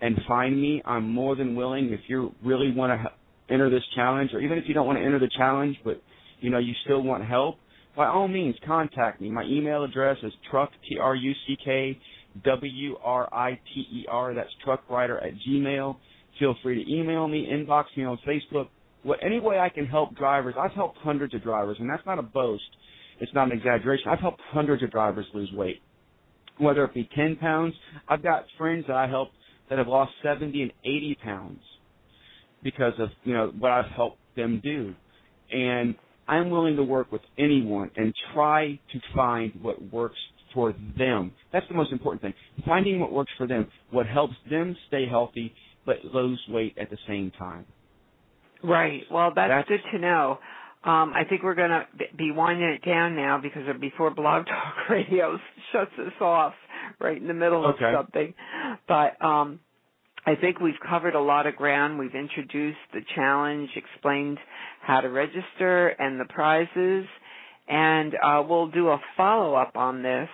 [0.00, 0.82] and find me.
[0.84, 4.64] I'm more than willing if you really want to enter this challenge, or even if
[4.66, 6.02] you don't want to enter the challenge, but
[6.40, 7.56] you know you still want help.
[7.96, 9.30] By all means, contact me.
[9.30, 11.98] My email address is truck t r u c k
[12.42, 14.34] W R I T E R.
[14.34, 15.96] That's truckwriter at Gmail.
[16.38, 18.68] Feel free to email me, inbox me on Facebook.
[19.04, 20.54] What any way I can help drivers.
[20.58, 22.62] I've helped hundreds of drivers, and that's not a boast.
[23.20, 24.06] It's not an exaggeration.
[24.08, 25.80] I've helped hundreds of drivers lose weight,
[26.58, 27.74] whether it be 10 pounds.
[28.08, 29.34] I've got friends that I helped
[29.68, 31.60] that have lost 70 and 80 pounds
[32.62, 34.94] because of you know what I've helped them do,
[35.52, 35.94] and
[36.26, 40.18] I'm willing to work with anyone and try to find what works
[40.54, 41.32] for them.
[41.52, 42.34] That's the most important thing.
[42.64, 45.52] Finding what works for them, what helps them stay healthy
[45.84, 47.66] but lose weight at the same time.
[48.62, 49.02] Right.
[49.10, 50.38] Well, that's, That's- good to know.
[50.84, 51.86] Um, I think we're going to
[52.16, 55.38] be winding it down now because before Blog Talk Radio
[55.72, 56.52] shuts us off
[57.00, 57.84] right in the middle Okay.
[57.86, 58.34] of something.
[58.88, 59.60] But um,
[60.26, 61.98] I think we've covered a lot of ground.
[61.98, 64.38] We've introduced the challenge, explained
[64.80, 67.06] how to register and the prizes,
[67.68, 70.28] and uh, we'll do a follow up on this.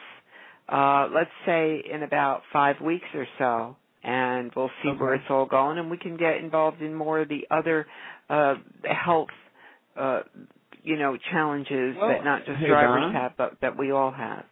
[0.68, 5.46] Uh, let's say in about five weeks or so, and we'll see where it's all
[5.46, 7.86] going, and we can get involved in more of the other
[8.28, 8.54] uh,
[8.84, 9.28] health,
[9.96, 10.20] uh,
[10.84, 13.12] you know, challenges Well, that not just hey, drivers Donna.
[13.12, 14.44] have, but that we all have.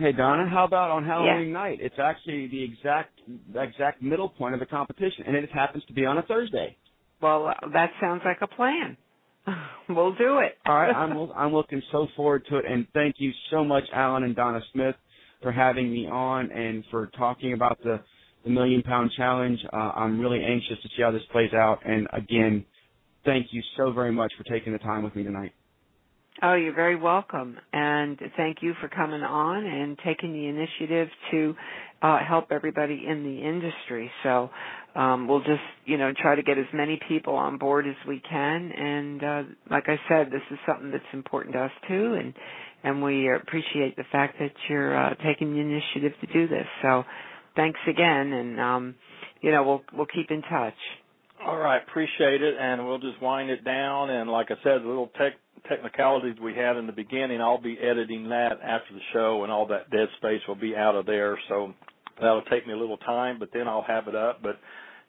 [0.00, 1.78] Hey Donna, how about on Halloween night?
[1.82, 3.20] It's actually the exact
[3.52, 6.74] the exact middle point of the competition, and it happens to be on a Thursday.
[7.20, 8.96] Well, uh, that sounds like a plan.
[9.90, 10.56] we'll do it.
[10.64, 14.22] All right, I'm I'm looking so forward to it, and thank you so much, Alan
[14.22, 14.94] and Donna Smith.
[15.42, 18.00] for having me on and for talking about the
[18.44, 19.58] the million pound challenge.
[19.70, 21.80] Uh, I'm really anxious to see how this plays out.
[21.84, 22.64] And again,
[23.26, 25.52] thank you so very much for taking the time with me tonight.
[26.42, 27.58] Oh, you're very welcome.
[27.72, 31.54] And thank you for coming on and taking the initiative to
[32.00, 34.10] uh, help everybody in the industry.
[34.22, 34.48] So
[34.94, 38.20] um, we'll just, you know, try to get as many people on board as we
[38.20, 38.72] can.
[38.72, 42.14] And uh, like I said, this is something that's important to us too.
[42.18, 42.34] And
[42.82, 46.66] and we appreciate the fact that you're uh, taking the initiative to do this.
[46.80, 47.04] So
[47.54, 48.94] thanks again, and um,
[49.42, 50.72] you know, we'll we'll keep in touch.
[51.44, 54.10] All right, appreciate it, and we'll just wind it down.
[54.10, 55.34] And like I said, the little tech
[55.70, 59.66] technicalities we had in the beginning, I'll be editing that after the show, and all
[59.68, 61.38] that dead space will be out of there.
[61.48, 61.72] So
[62.20, 64.42] that'll take me a little time, but then I'll have it up.
[64.42, 64.58] But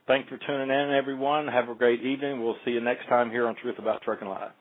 [0.07, 1.47] thanks for tuning in, everyone.
[1.47, 2.43] Have a great evening.
[2.43, 4.51] We'll see you next time here on Truth About Trucking Live.